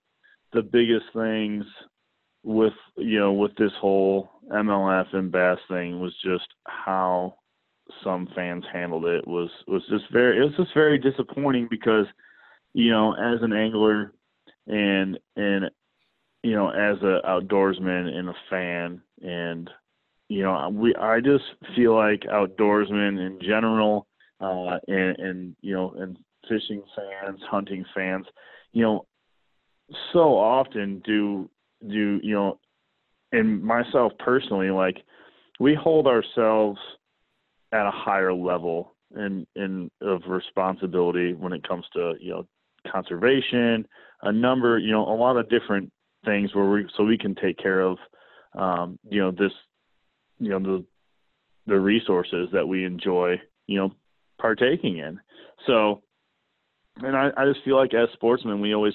[0.51, 1.65] the biggest things
[2.43, 7.35] with you know with this whole MLF and Bass thing was just how
[8.03, 12.05] some fans handled it was was just very it was just very disappointing because
[12.73, 14.13] you know as an angler
[14.67, 15.69] and and
[16.43, 19.69] you know, as a outdoorsman and a fan, and
[20.27, 24.07] you know, we I just feel like outdoorsmen in general,
[24.41, 26.17] uh, and and you know, and
[26.49, 28.25] fishing fans, hunting fans,
[28.73, 29.05] you know,
[30.11, 31.49] so often do
[31.87, 32.59] do you know,
[33.31, 34.97] and myself personally, like
[35.59, 36.79] we hold ourselves
[37.71, 42.47] at a higher level in in of responsibility when it comes to you know
[42.91, 43.87] conservation,
[44.23, 45.89] a number, you know, a lot of different
[46.25, 47.97] things where we so we can take care of
[48.57, 49.51] um, you know this
[50.39, 50.85] you know the
[51.67, 53.91] the resources that we enjoy you know
[54.39, 55.19] partaking in.
[55.67, 56.01] So
[56.97, 58.93] and I, I just feel like as sportsmen we always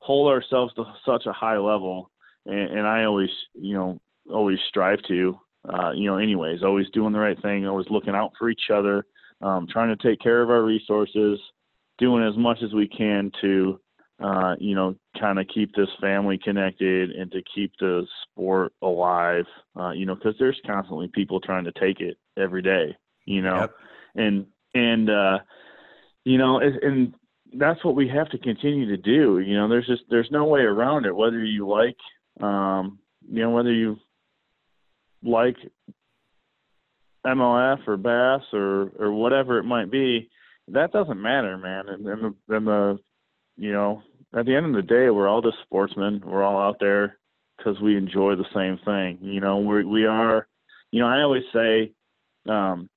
[0.00, 2.10] hold ourselves to such a high level
[2.46, 4.00] and, and I always you know
[4.32, 5.38] always strive to
[5.68, 9.04] uh, you know anyways always doing the right thing always looking out for each other
[9.42, 11.38] um, trying to take care of our resources
[11.98, 13.80] doing as much as we can to
[14.22, 19.44] uh, you know, kind of keep this family connected and to keep the sport alive,
[19.78, 22.96] uh, you know, because there's constantly people trying to take it every day,
[23.26, 23.74] you know, yep.
[24.14, 25.38] and and uh,
[26.24, 27.14] you know, and
[27.54, 29.38] that's what we have to continue to do.
[29.38, 31.14] You know, there's just there's no way around it.
[31.14, 31.96] Whether you like,
[32.42, 32.98] um,
[33.30, 33.98] you know, whether you
[35.22, 35.56] like
[37.26, 40.30] MLF or Bass or or whatever it might be,
[40.68, 41.88] that doesn't matter, man.
[41.88, 42.98] And then the, then the
[43.56, 44.02] you know,
[44.34, 46.22] at the end of the day, we're all just sportsmen.
[46.24, 47.18] We're all out there
[47.56, 49.18] because we enjoy the same thing.
[49.20, 50.46] You know, we we are.
[50.90, 51.92] You know, I always say,
[52.48, 52.88] um,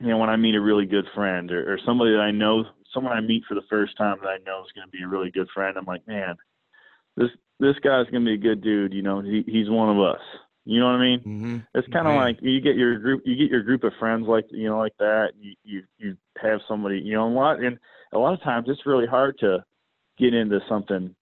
[0.00, 2.64] you know, when I meet a really good friend or, or somebody that I know,
[2.94, 5.08] someone I meet for the first time that I know is going to be a
[5.08, 6.36] really good friend, I'm like, man,
[7.16, 7.30] this
[7.60, 8.94] this guy's going to be a good dude.
[8.94, 10.22] You know, he he's one of us.
[10.64, 11.20] You know what I mean?
[11.20, 11.58] Mm-hmm.
[11.74, 12.26] It's kind of right.
[12.26, 14.96] like you get your group, you get your group of friends like you know like
[14.98, 15.32] that.
[15.40, 17.78] You you you have somebody, you know, a lot and
[18.12, 19.64] a lot of times it's really hard to
[20.18, 21.14] get into something,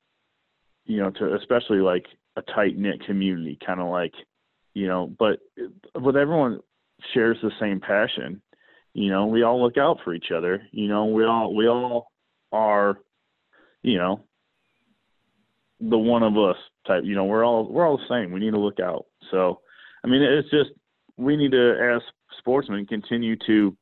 [0.84, 4.12] you know, to especially like a tight knit community, kind of like,
[4.74, 5.40] you know, but
[6.00, 6.60] with everyone
[7.14, 8.42] shares the same passion,
[8.92, 12.10] you know, we all look out for each other, you know, we all we all
[12.52, 12.98] are,
[13.82, 14.22] you know,
[15.80, 18.32] the one of us type, you know, we're all we're all the same.
[18.32, 19.06] We need to look out.
[19.30, 19.60] So,
[20.04, 20.70] I mean, it's just
[21.16, 22.02] we need to, as
[22.38, 23.76] sportsmen, continue to,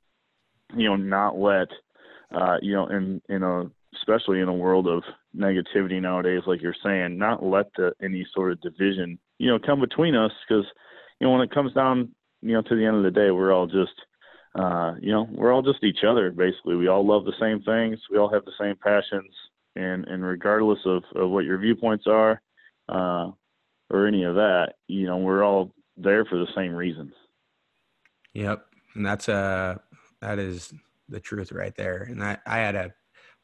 [0.76, 1.68] you know, not let,
[2.34, 5.02] uh, you know, in in a especially in a world of
[5.36, 9.80] negativity nowadays, like you're saying, not let the, any sort of division, you know, come
[9.80, 10.64] between us because,
[11.20, 12.10] you know, when it comes down,
[12.42, 13.94] you know, to the end of the day, we're all just,
[14.54, 16.30] uh, you know, we're all just each other.
[16.30, 17.98] Basically, we all love the same things.
[18.10, 19.32] We all have the same passions,
[19.74, 22.40] and and regardless of, of what your viewpoints are,
[22.88, 23.30] uh,
[23.90, 27.12] or any of that, you know, we're all there for the same reasons.
[28.34, 29.76] Yep, and that's uh
[30.20, 30.72] that is
[31.08, 32.02] the truth right there.
[32.02, 32.94] And I I had a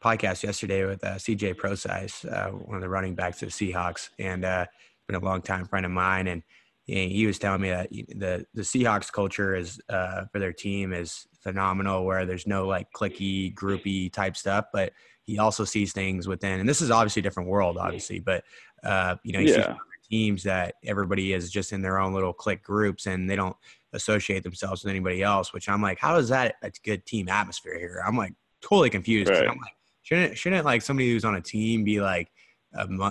[0.02, 4.44] podcast yesterday with uh, CJ Prosise, uh, one of the running backs of Seahawks, and
[4.44, 4.66] uh,
[5.06, 6.28] been a long time friend of mine.
[6.28, 6.42] And
[6.86, 11.26] he was telling me that the the Seahawks culture is uh, for their team is
[11.40, 14.92] phenomenal, where there's no like clicky, groupy type stuff, but
[15.24, 16.58] he also sees things within.
[16.60, 18.42] And this is obviously a different world, obviously, but
[18.82, 19.66] uh, you know, he yeah.
[19.66, 19.76] sees
[20.10, 23.56] teams that everybody is just in their own little click groups and they don't
[23.92, 25.52] associate themselves with anybody else.
[25.52, 28.02] Which I'm like, how is that a good team atmosphere here?
[28.04, 29.30] I'm like totally confused.
[29.30, 29.46] Right.
[29.46, 29.74] I'm like,
[30.10, 32.30] shouldn't shouldn't like somebody who's on a team be like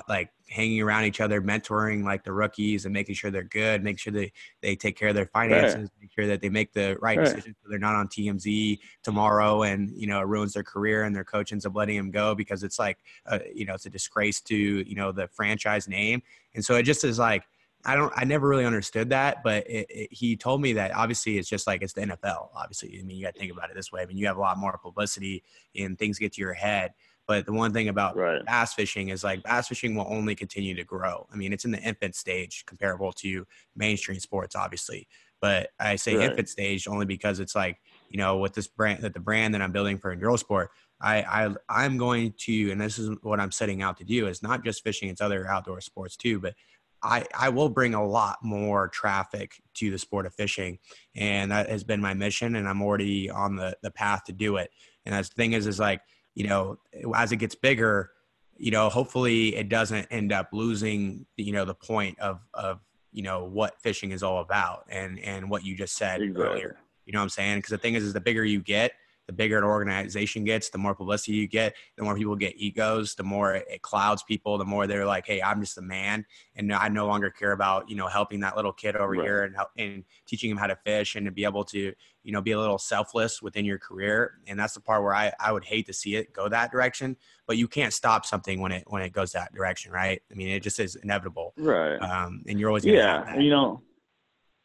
[0.07, 3.99] like hanging around each other, mentoring like the rookies and making sure they're good, make
[3.99, 4.31] sure they,
[4.61, 5.89] they take care of their finances, right.
[6.01, 7.25] make sure that they make the right, right.
[7.25, 11.15] decisions so they're not on TMZ tomorrow and, you know, it ruins their career and
[11.15, 12.97] their coach ends up letting them go because it's like,
[13.27, 16.21] uh, you know, it's a disgrace to, you know, the franchise name.
[16.55, 17.43] And so it just is like,
[17.85, 21.37] I don't, I never really understood that, but it, it, he told me that obviously
[21.37, 22.49] it's just like it's the NFL.
[22.53, 24.01] Obviously, I mean, you got to think about it this way.
[24.01, 25.43] I mean, you have a lot more publicity
[25.77, 26.93] and things get to your head.
[27.25, 28.43] But the one thing about right.
[28.43, 31.27] bass fishing is like bass fishing will only continue to grow.
[31.31, 35.07] I mean, it's in the infant stage comparable to mainstream sports, obviously.
[35.39, 36.29] But I say right.
[36.29, 37.77] infant stage only because it's like,
[38.09, 41.21] you know, with this brand that the brand that I'm building for Enduro Sport, I,
[41.21, 44.65] I I'm going to, and this is what I'm setting out to do, is not
[44.65, 46.39] just fishing; it's other outdoor sports too.
[46.39, 46.55] But
[47.01, 50.79] I, I will bring a lot more traffic to the sport of fishing
[51.15, 54.57] and that has been my mission and i'm already on the, the path to do
[54.57, 54.69] it
[55.05, 56.01] and as the thing is is like
[56.39, 56.77] you know,
[57.15, 58.11] as it gets bigger,
[58.55, 62.79] you know, hopefully it doesn't end up losing, you know, the point of, of,
[63.11, 66.45] you know, what fishing is all about and, and what you just said exactly.
[66.45, 66.77] earlier.
[67.05, 67.57] You know what I'm saying?
[67.57, 68.93] Because the thing is, is the bigger you get,
[69.29, 73.13] the bigger an organization gets, the more publicity you get, the more people get egos,
[73.13, 76.25] the more it clouds people, the more they're like, "Hey, I'm just a man,
[76.55, 79.23] and I no longer care about you know helping that little kid over right.
[79.23, 82.31] here and help, and teaching him how to fish and to be able to you
[82.31, 85.51] know be a little selfless within your career." And that's the part where I I
[85.51, 87.15] would hate to see it go that direction,
[87.45, 90.23] but you can't stop something when it when it goes that direction, right?
[90.31, 91.97] I mean, it just is inevitable, right?
[91.97, 93.83] Um, and you're always yeah, you know.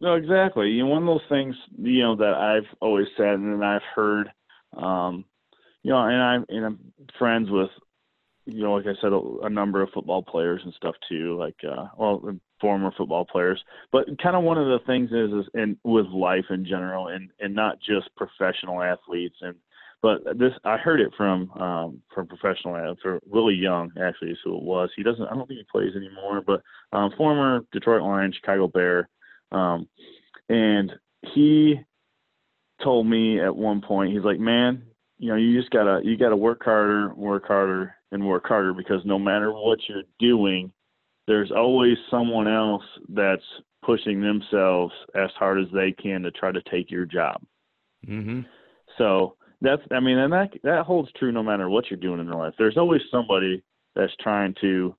[0.01, 0.71] No, exactly.
[0.71, 4.29] You know, one of those things, you know, that I've always said and I've heard
[4.77, 5.25] um,
[5.83, 6.79] you know, and I'm and I'm
[7.19, 7.71] friends with,
[8.47, 11.57] you know, like I said, a, a number of football players and stuff too, like
[11.65, 13.63] uh, well, former football players.
[13.93, 17.31] But kind of one of the things is, is in with life in general, and
[17.41, 19.57] and not just professional athletes and.
[20.03, 24.55] But this, I heard it from um, from professional for Willie Young, actually, is who
[24.55, 24.91] it was.
[24.95, 26.61] He doesn't, I don't think he plays anymore, but
[26.93, 29.09] um, former Detroit Lion, Chicago Bear,
[29.51, 29.89] um,
[30.51, 30.93] and
[31.33, 31.81] he
[32.85, 34.83] told me at one point, he's like, "Man,
[35.19, 39.05] you know, you just gotta you gotta work harder, work harder, and work harder because
[39.05, 40.73] no matter what you're doing,
[41.27, 43.43] there's always someone else that's
[43.83, 47.41] pushing themselves as hard as they can to try to take your job."
[48.07, 48.43] Mm-hmm.
[48.99, 52.27] So that's I mean, and that that holds true no matter what you're doing in
[52.27, 52.55] your life.
[52.59, 53.63] There's always somebody
[53.97, 54.95] that's trying to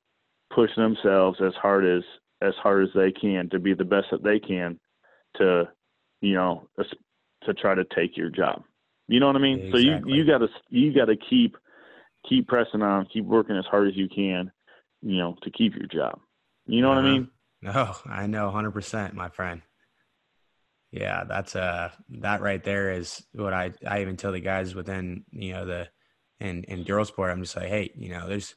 [0.54, 2.04] push themselves as hard as
[2.42, 4.80] as hard as they can to be the best that they can
[5.38, 5.68] to
[6.22, 6.68] you know
[7.46, 8.64] to try to take your job.
[9.08, 9.60] You know what I mean?
[9.60, 9.82] Exactly.
[9.82, 11.56] So you you got to you got to keep
[12.28, 14.52] keep pressing on, keep working as hard as you can,
[15.02, 16.20] you know, to keep your job.
[16.66, 17.02] You know uh-huh.
[17.02, 17.20] what I uh-huh.
[17.20, 17.30] mean?
[17.62, 19.62] No, I know 100%, my friend.
[20.92, 21.90] Yeah, that's uh
[22.22, 25.90] that right there is what I I even tell the guys within, you know, the
[26.40, 28.56] and in Enduro sport, I'm just like, hey, you know, there's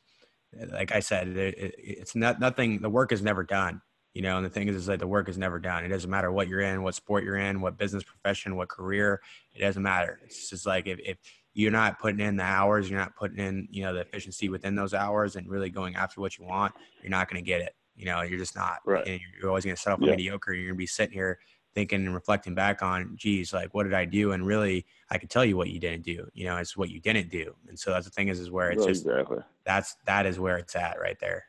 [0.72, 2.80] like I said, it, it's not nothing.
[2.80, 3.80] The work is never done
[4.18, 5.84] you know and the thing is is like the work is never done.
[5.84, 9.20] It doesn't matter what you're in what sport you're in what business profession what career
[9.54, 10.18] it doesn't matter.
[10.24, 11.18] It's just like if, if
[11.54, 14.74] you're not putting in the hours you're not putting in you know the efficiency within
[14.74, 17.76] those hours and really going after what you want you're not going to get it
[17.94, 18.78] you know you're just not.
[18.84, 19.06] Right.
[19.06, 20.10] and you're always going to settle for yeah.
[20.10, 20.52] mediocre.
[20.52, 21.38] You're going to be sitting here
[21.76, 24.32] thinking and reflecting back on geez like what did i do?
[24.32, 26.98] And really i could tell you what you didn't do you know it's what you
[26.98, 27.54] didn't do.
[27.68, 29.38] And so that's the thing is is where it's just exactly.
[29.64, 31.44] that's that is where it's at right there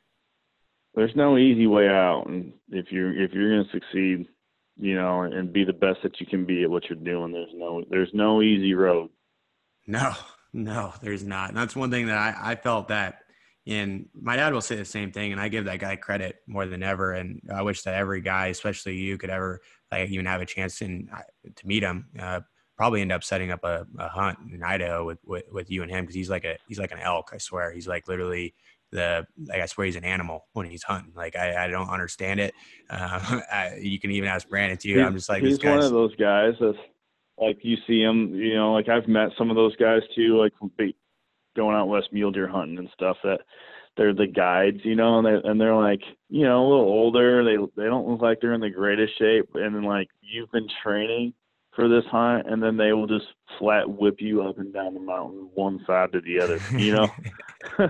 [0.99, 2.25] there's no easy way out.
[2.27, 4.27] And if you're if you're going to succeed
[4.81, 7.51] you know and be the best that you can be at what you're doing there's
[7.53, 9.09] no there's no easy road.
[9.87, 10.13] No
[10.53, 11.49] no there's not.
[11.49, 13.19] And that's one thing that I, I felt that
[13.67, 16.65] and my dad will say the same thing and i give that guy credit more
[16.65, 17.13] than ever.
[17.13, 20.81] And i wish that every guy especially you could ever like even have a chance
[20.81, 21.21] in, uh,
[21.55, 22.41] to meet him uh,
[22.79, 25.91] probably end up setting up a, a hunt in Idaho with, with, with you and
[25.91, 27.31] him because he's like a he's like an elk.
[27.33, 28.55] I swear, he's like literally
[28.91, 31.13] the like I swear he's an animal when he's hunting.
[31.15, 32.53] Like I, I don't understand it.
[32.89, 35.01] Uh, I, you can even ask Brandon too.
[35.01, 36.77] I'm just like he's one of those guys that's
[37.37, 38.33] like you see him.
[38.33, 40.39] You know, like I've met some of those guys too.
[40.39, 40.53] Like
[41.55, 43.39] going out west mule deer hunting and stuff that
[43.97, 47.43] they're the guides, you know, and they and they're like, you know, a little older.
[47.43, 50.67] They they don't look like they're in the greatest shape, and then like you've been
[50.83, 51.33] training
[51.79, 53.25] for this hunt, and then they will just
[53.57, 56.59] flat whip you up and down the mountain, one side to the other.
[56.77, 57.07] You know,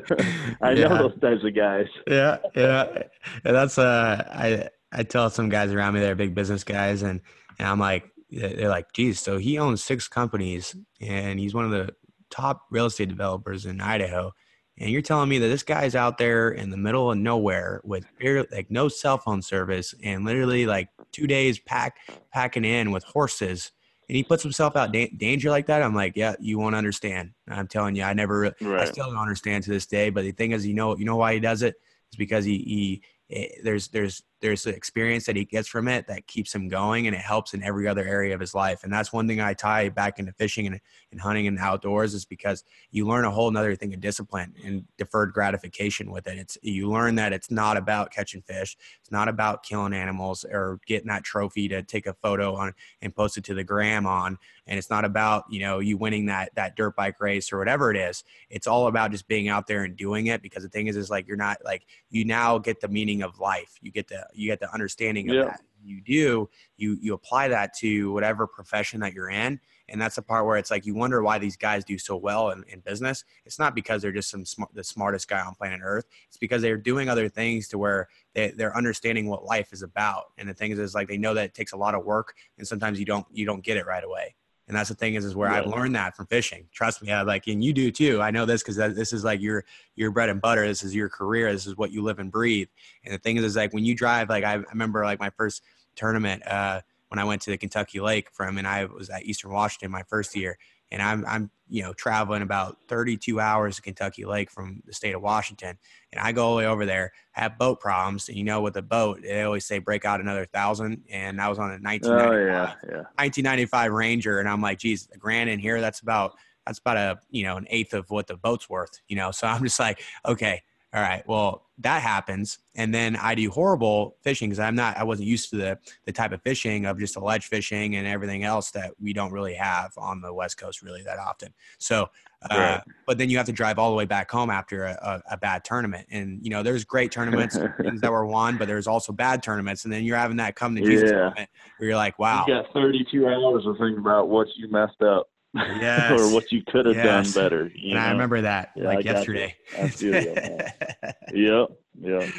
[0.62, 0.88] I yeah.
[0.88, 1.88] know those types of guys.
[2.08, 3.04] Yeah, yeah,
[3.44, 7.22] and that's uh, I I tell some guys around me they're big business guys, and
[7.58, 11.72] and I'm like, they're like, geez, so he owns six companies, and he's one of
[11.72, 11.94] the
[12.30, 14.32] top real estate developers in Idaho
[14.80, 18.06] and you're telling me that this guy's out there in the middle of nowhere with
[18.20, 21.98] barely like no cell phone service and literally like two days pack
[22.32, 23.72] packing in with horses
[24.10, 27.32] and he puts himself out da- danger like that i'm like yeah you won't understand
[27.48, 28.82] i'm telling you i never right.
[28.82, 31.16] i still don't understand to this day but the thing is you know you know
[31.16, 31.76] why he does it
[32.10, 36.08] it's because he, he eh, there's there's there's the experience that he gets from it
[36.08, 38.92] that keeps him going and it helps in every other area of his life and
[38.92, 40.80] that's one thing i tie back into fishing and,
[41.12, 44.86] and hunting and outdoors is because you learn a whole nother thing of discipline and
[44.98, 46.38] deferred gratification with it.
[46.38, 50.80] It's you learn that it's not about catching fish it's not about killing animals or
[50.86, 54.38] getting that trophy to take a photo on and post it to the gram on
[54.70, 57.92] and it's not about you know you winning that that dirt bike race or whatever
[57.92, 58.24] it is.
[58.50, 61.10] It's all about just being out there and doing it because the thing is is
[61.10, 63.78] like you're not like you now get the meaning of life.
[63.82, 65.44] You get the you get the understanding of yeah.
[65.46, 65.62] that.
[65.82, 69.62] You do you you apply that to whatever profession that you're in
[69.92, 72.52] and that's the part where it's like you wonder why these guys do so well
[72.52, 73.24] in, in business.
[73.46, 76.06] It's not because they're just some smart, the smartest guy on planet earth.
[76.28, 80.26] It's because they're doing other things to where they, they're understanding what life is about.
[80.38, 82.36] And the thing is, is like they know that it takes a lot of work
[82.58, 84.36] and sometimes you don't you don't get it right away
[84.70, 85.58] and that's the thing is, is where yeah.
[85.58, 86.68] I've learned that from fishing.
[86.72, 88.22] Trust me, I like, and you do too.
[88.22, 89.66] I know this because this is like your
[89.96, 90.66] your bread and butter.
[90.66, 91.52] This is your career.
[91.52, 92.68] This is what you live and breathe.
[93.04, 95.32] And the thing is, is like when you drive, like I, I remember like my
[95.32, 95.64] first
[95.96, 99.52] tournament uh, when I went to the Kentucky Lake from, and I was at Eastern
[99.52, 100.56] Washington my first year,
[100.92, 105.14] and I'm I'm you know traveling about 32 hours to Kentucky Lake from the state
[105.14, 105.78] of Washington,
[106.12, 108.74] and I go all the way over there, have boat problems, and you know with
[108.74, 112.32] the boat they always say break out another thousand, and I was on a 1995
[112.32, 113.04] oh, yeah, yeah.
[113.18, 116.34] 1995 Ranger, and I'm like, geez, a grand in here, that's about
[116.66, 119.32] that's about a you know an eighth of what the boat's worth, you know.
[119.32, 120.62] So I'm just like, okay,
[120.92, 122.58] all right, well, that happens.
[122.76, 126.12] And then I do horrible fishing because I'm not, I wasn't used to the, the
[126.12, 129.54] type of fishing of just the ledge fishing and everything else that we don't really
[129.54, 131.54] have on the West Coast really that often.
[131.78, 132.08] So,
[132.50, 132.82] uh, right.
[133.06, 134.98] but then you have to drive all the way back home after a,
[135.30, 136.08] a, a bad tournament.
[136.10, 139.84] And, you know, there's great tournaments, things that were won, but there's also bad tournaments.
[139.84, 141.18] And then you're having that come to Jesus yeah.
[141.18, 142.46] tournament where you're like, wow.
[142.48, 145.30] You got 32 hours to think about what you messed up.
[145.54, 146.12] Yes.
[146.20, 147.34] or what you could have yes.
[147.34, 147.62] done better.
[147.64, 148.00] and know?
[148.00, 149.56] I remember that yeah, like yesterday.
[149.78, 151.66] Yeah,
[152.02, 152.30] Yep.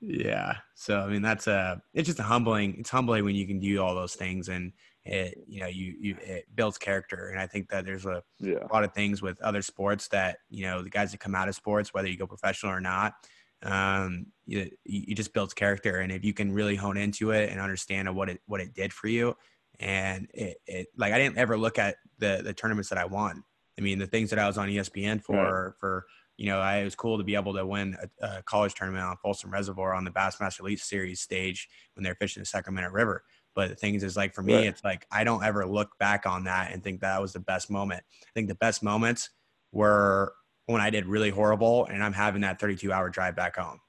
[0.00, 0.56] Yeah.
[0.74, 3.82] So I mean that's a it's just a humbling it's humbling when you can do
[3.82, 4.72] all those things and
[5.04, 8.66] it you know you you it builds character and I think that there's a, yeah.
[8.70, 11.48] a lot of things with other sports that you know the guys that come out
[11.48, 13.14] of sports whether you go professional or not
[13.62, 17.60] um you, you just builds character and if you can really hone into it and
[17.60, 19.34] understand what it what it did for you
[19.80, 23.42] and it, it like I didn't ever look at the the tournaments that I won.
[23.78, 25.74] I mean, the things that I was on ESPN for right.
[25.80, 26.06] for
[26.36, 29.04] you know, I, it was cool to be able to win a, a, college tournament
[29.04, 33.24] on Folsom Reservoir on the Bassmaster Elite Series stage when they're fishing the Sacramento River.
[33.54, 34.66] But the thing is, is like for me, right.
[34.66, 37.70] it's like I don't ever look back on that and think that was the best
[37.70, 38.02] moment.
[38.22, 39.30] I think the best moments
[39.72, 40.32] were
[40.66, 43.80] when I did really horrible and I'm having that 32 hour drive back home.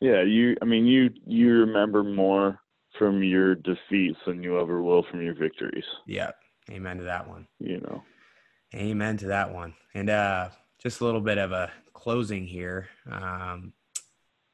[0.00, 0.56] Yeah, you.
[0.62, 2.58] I mean, you you remember more
[3.00, 5.86] from your defeats than you ever will from your victories.
[6.06, 6.32] Yeah.
[6.70, 7.48] Amen to that one.
[7.58, 8.02] You know.
[8.74, 9.74] Amen to that one.
[9.94, 10.50] And uh
[10.80, 12.88] just a little bit of a closing here.
[13.10, 13.72] Um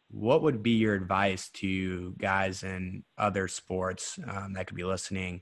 [0.09, 5.41] what would be your advice to guys in other sports um, that could be listening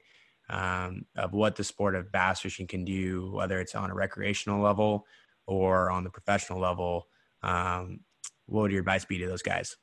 [0.49, 4.63] um, of what the sport of bass fishing can do, whether it's on a recreational
[4.63, 5.07] level
[5.47, 7.09] or on the professional level?
[7.43, 8.01] Um,
[8.47, 9.77] what would your advice be to those guys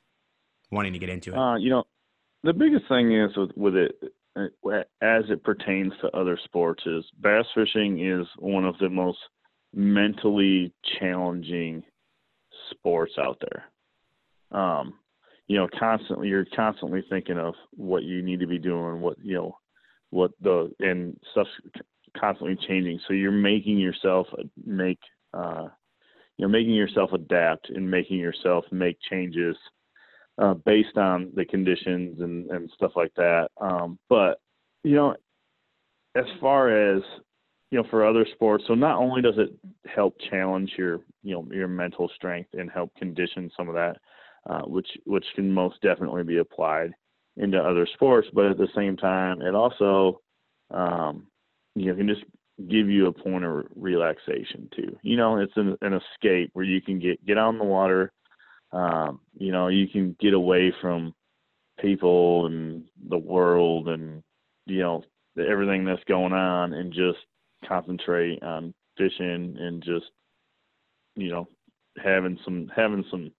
[0.72, 1.38] wanting to get into it?
[1.38, 1.84] Uh, you know,
[2.42, 3.92] the biggest thing is with, with it
[4.36, 4.46] uh,
[5.02, 9.18] as it pertains to other sports is bass fishing is one of the most
[9.74, 11.82] mentally challenging
[12.70, 14.58] sports out there.
[14.58, 14.94] Um,
[15.48, 19.34] you know, constantly you're constantly thinking of what you need to be doing, what you
[19.34, 19.58] know,
[20.10, 21.50] what the and stuff's
[22.18, 23.00] constantly changing.
[23.06, 24.28] So you're making yourself
[24.64, 24.98] make,
[25.34, 25.68] uh,
[26.36, 29.56] you know, making yourself adapt and making yourself make changes
[30.42, 33.48] uh, based on the conditions and, and stuff like that.
[33.60, 34.40] Um, but
[34.82, 35.14] you know,
[36.16, 37.02] as far as
[37.70, 39.50] you know, for other sports, so not only does it
[39.86, 43.98] help challenge your you know your mental strength and help condition some of that,
[44.50, 46.92] uh, which which can most definitely be applied
[47.36, 50.20] into other sports, but at the same time, it also
[50.72, 51.28] um,
[51.76, 52.24] you know can just
[52.68, 54.96] give you a point of relaxation too.
[55.02, 58.12] You know, it's an, an escape where you can get get on the water.
[58.72, 61.14] Um, you know, you can get away from
[61.80, 64.22] people and the world and
[64.66, 65.02] you know
[65.38, 67.18] everything that's going on and just
[67.66, 70.06] concentrate on fishing and just
[71.16, 71.48] you know
[72.02, 73.30] having some having some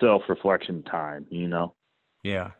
[0.00, 1.26] self reflection time.
[1.30, 1.74] You know.
[2.22, 2.50] Yeah.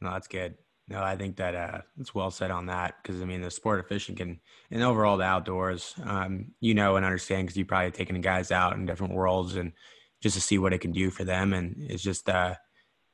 [0.00, 0.54] No, that's good.
[0.88, 3.80] No, I think that uh, it's well said on that because I mean the sport
[3.80, 4.40] of fishing can,
[4.70, 8.74] and overall the outdoors, um, you know and understand because you've probably taken guys out
[8.74, 9.72] in different worlds and
[10.20, 12.54] just to see what it can do for them, and it's just uh,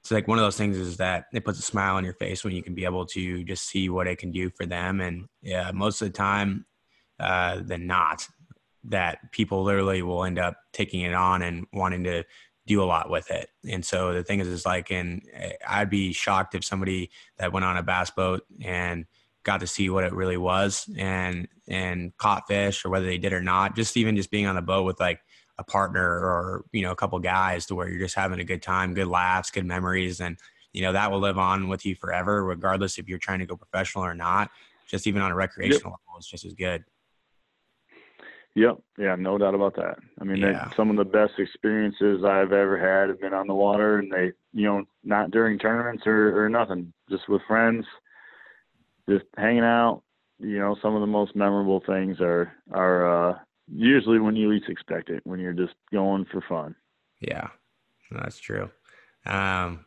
[0.03, 2.45] it's like one of those things is that it puts a smile on your face
[2.45, 5.27] when you can be able to just see what it can do for them, and
[5.43, 6.67] yeah, most of the time
[7.21, 8.27] uh, than not,
[8.85, 12.25] that people literally will end up taking it on and wanting to
[12.67, 13.49] do a lot with it.
[13.69, 17.53] And so the thing is, is like, and eh, I'd be shocked if somebody that
[17.53, 19.07] went on a bass boat and
[19.45, 23.33] got to see what it really was and and caught fish or whether they did
[23.33, 23.77] or not.
[23.77, 25.21] Just even just being on the boat with like
[25.59, 28.63] a partner or you know a couple guys to where you're just having a good
[28.63, 30.37] time, good laughs, good memories, and
[30.73, 33.57] you know that will live on with you forever, regardless if you're trying to go
[33.57, 34.51] professional or not.
[34.87, 36.01] Just even on a recreational yep.
[36.07, 36.85] level, it's just as good.
[38.57, 38.79] Yep.
[38.99, 39.99] Yeah, no doubt about that.
[40.21, 40.71] I mean, yeah.
[40.77, 44.33] some of the best experiences I've ever had have been on the water, and they,
[44.53, 47.85] you know, not during tournaments or, or nothing, just with friends,
[49.09, 50.03] just hanging out.
[50.39, 53.39] You know, some of the most memorable things are are uh,
[53.69, 56.75] usually when you least expect it, when you're just going for fun.
[57.21, 57.49] Yeah,
[58.11, 58.71] that's true.
[59.27, 59.87] Um,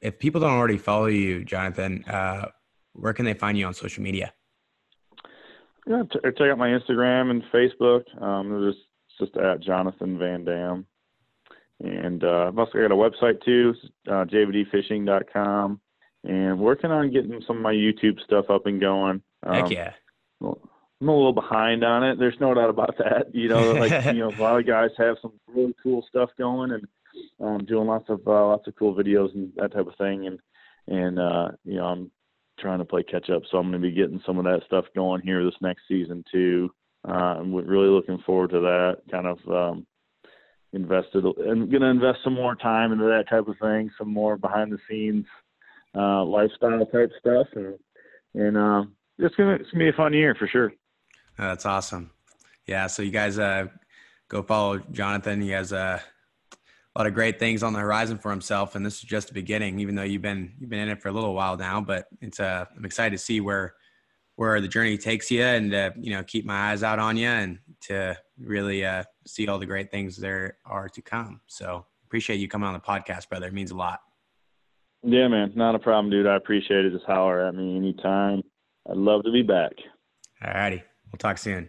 [0.00, 2.46] if people don't already follow you, Jonathon, uh,
[2.92, 4.32] where can they find you on social media?
[5.86, 8.02] Yeah, t- check out my Instagram and Facebook.
[8.22, 8.86] Um, just
[9.18, 10.84] just at Jonathon VanDam,
[11.80, 13.74] and uh, I've also got a website too,
[14.08, 15.80] uh, jvdfishing.com,
[16.24, 19.22] and working on getting some of my YouTube stuff up and going.
[19.44, 19.92] Um, Heck yeah.
[21.02, 22.18] I'm a little behind on it.
[22.18, 23.34] There's no doubt about that.
[23.34, 26.70] You know, like you know, a lot of guys have some really cool stuff going
[26.70, 26.86] and
[27.40, 30.28] um, doing lots of uh, lots of cool videos and that type of thing.
[30.28, 30.38] And
[30.86, 32.10] and uh, you know, I'm
[32.60, 33.42] trying to play catch up.
[33.50, 36.24] So I'm going to be getting some of that stuff going here this next season
[36.30, 36.70] too.
[37.06, 38.98] Uh, I'm really looking forward to that.
[39.10, 39.86] Kind of um,
[40.72, 44.36] invested and going to invest some more time into that type of thing, some more
[44.36, 45.26] behind the scenes
[45.96, 47.78] uh, lifestyle type stuff, and
[48.34, 48.84] and uh,
[49.18, 50.72] it's gonna it's gonna be a fun year for sure.
[51.38, 52.10] That's awesome.
[52.66, 53.66] Yeah, so you guys uh,
[54.28, 55.40] go follow Jonathon.
[55.40, 55.98] He has uh,
[56.94, 59.34] a lot of great things on the horizon for himself, and this is just the
[59.34, 59.80] beginning.
[59.80, 62.40] Even though you've been you've been in it for a little while now, but it's
[62.40, 63.74] uh, I'm excited to see where
[64.36, 67.28] where the journey takes you, and uh, you know keep my eyes out on you,
[67.28, 71.40] and to really uh, see all the great things there are to come.
[71.46, 73.46] So appreciate you coming on the podcast, brother.
[73.46, 74.00] It means a lot.
[75.02, 76.26] Yeah, man, not a problem, dude.
[76.26, 76.92] I appreciate it.
[76.92, 78.42] Just holler at me anytime.
[78.88, 79.72] I'd love to be back.
[80.44, 81.68] All righty, we'll talk soon.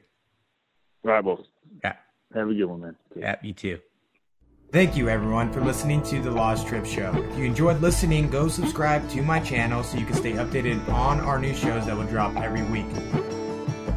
[1.05, 1.45] All right, boys.
[1.83, 1.95] Yeah.
[2.33, 2.95] Have a good one, man.
[3.15, 3.79] Yeah, you too.
[4.71, 7.13] Thank you, everyone, for listening to the Laj Tripp Show.
[7.29, 11.19] If you enjoyed listening, go subscribe to my channel so you can stay updated on
[11.19, 12.87] our new shows that will drop every week.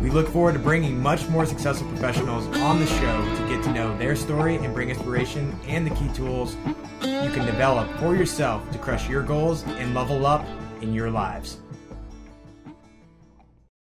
[0.02, 3.72] We look forward to bringing much more successful professionals on the show to get to
[3.72, 6.56] know their story and bring inspiration and the key tools
[7.00, 10.46] you can develop for yourself to crush your goals and level up
[10.82, 11.56] in your lives.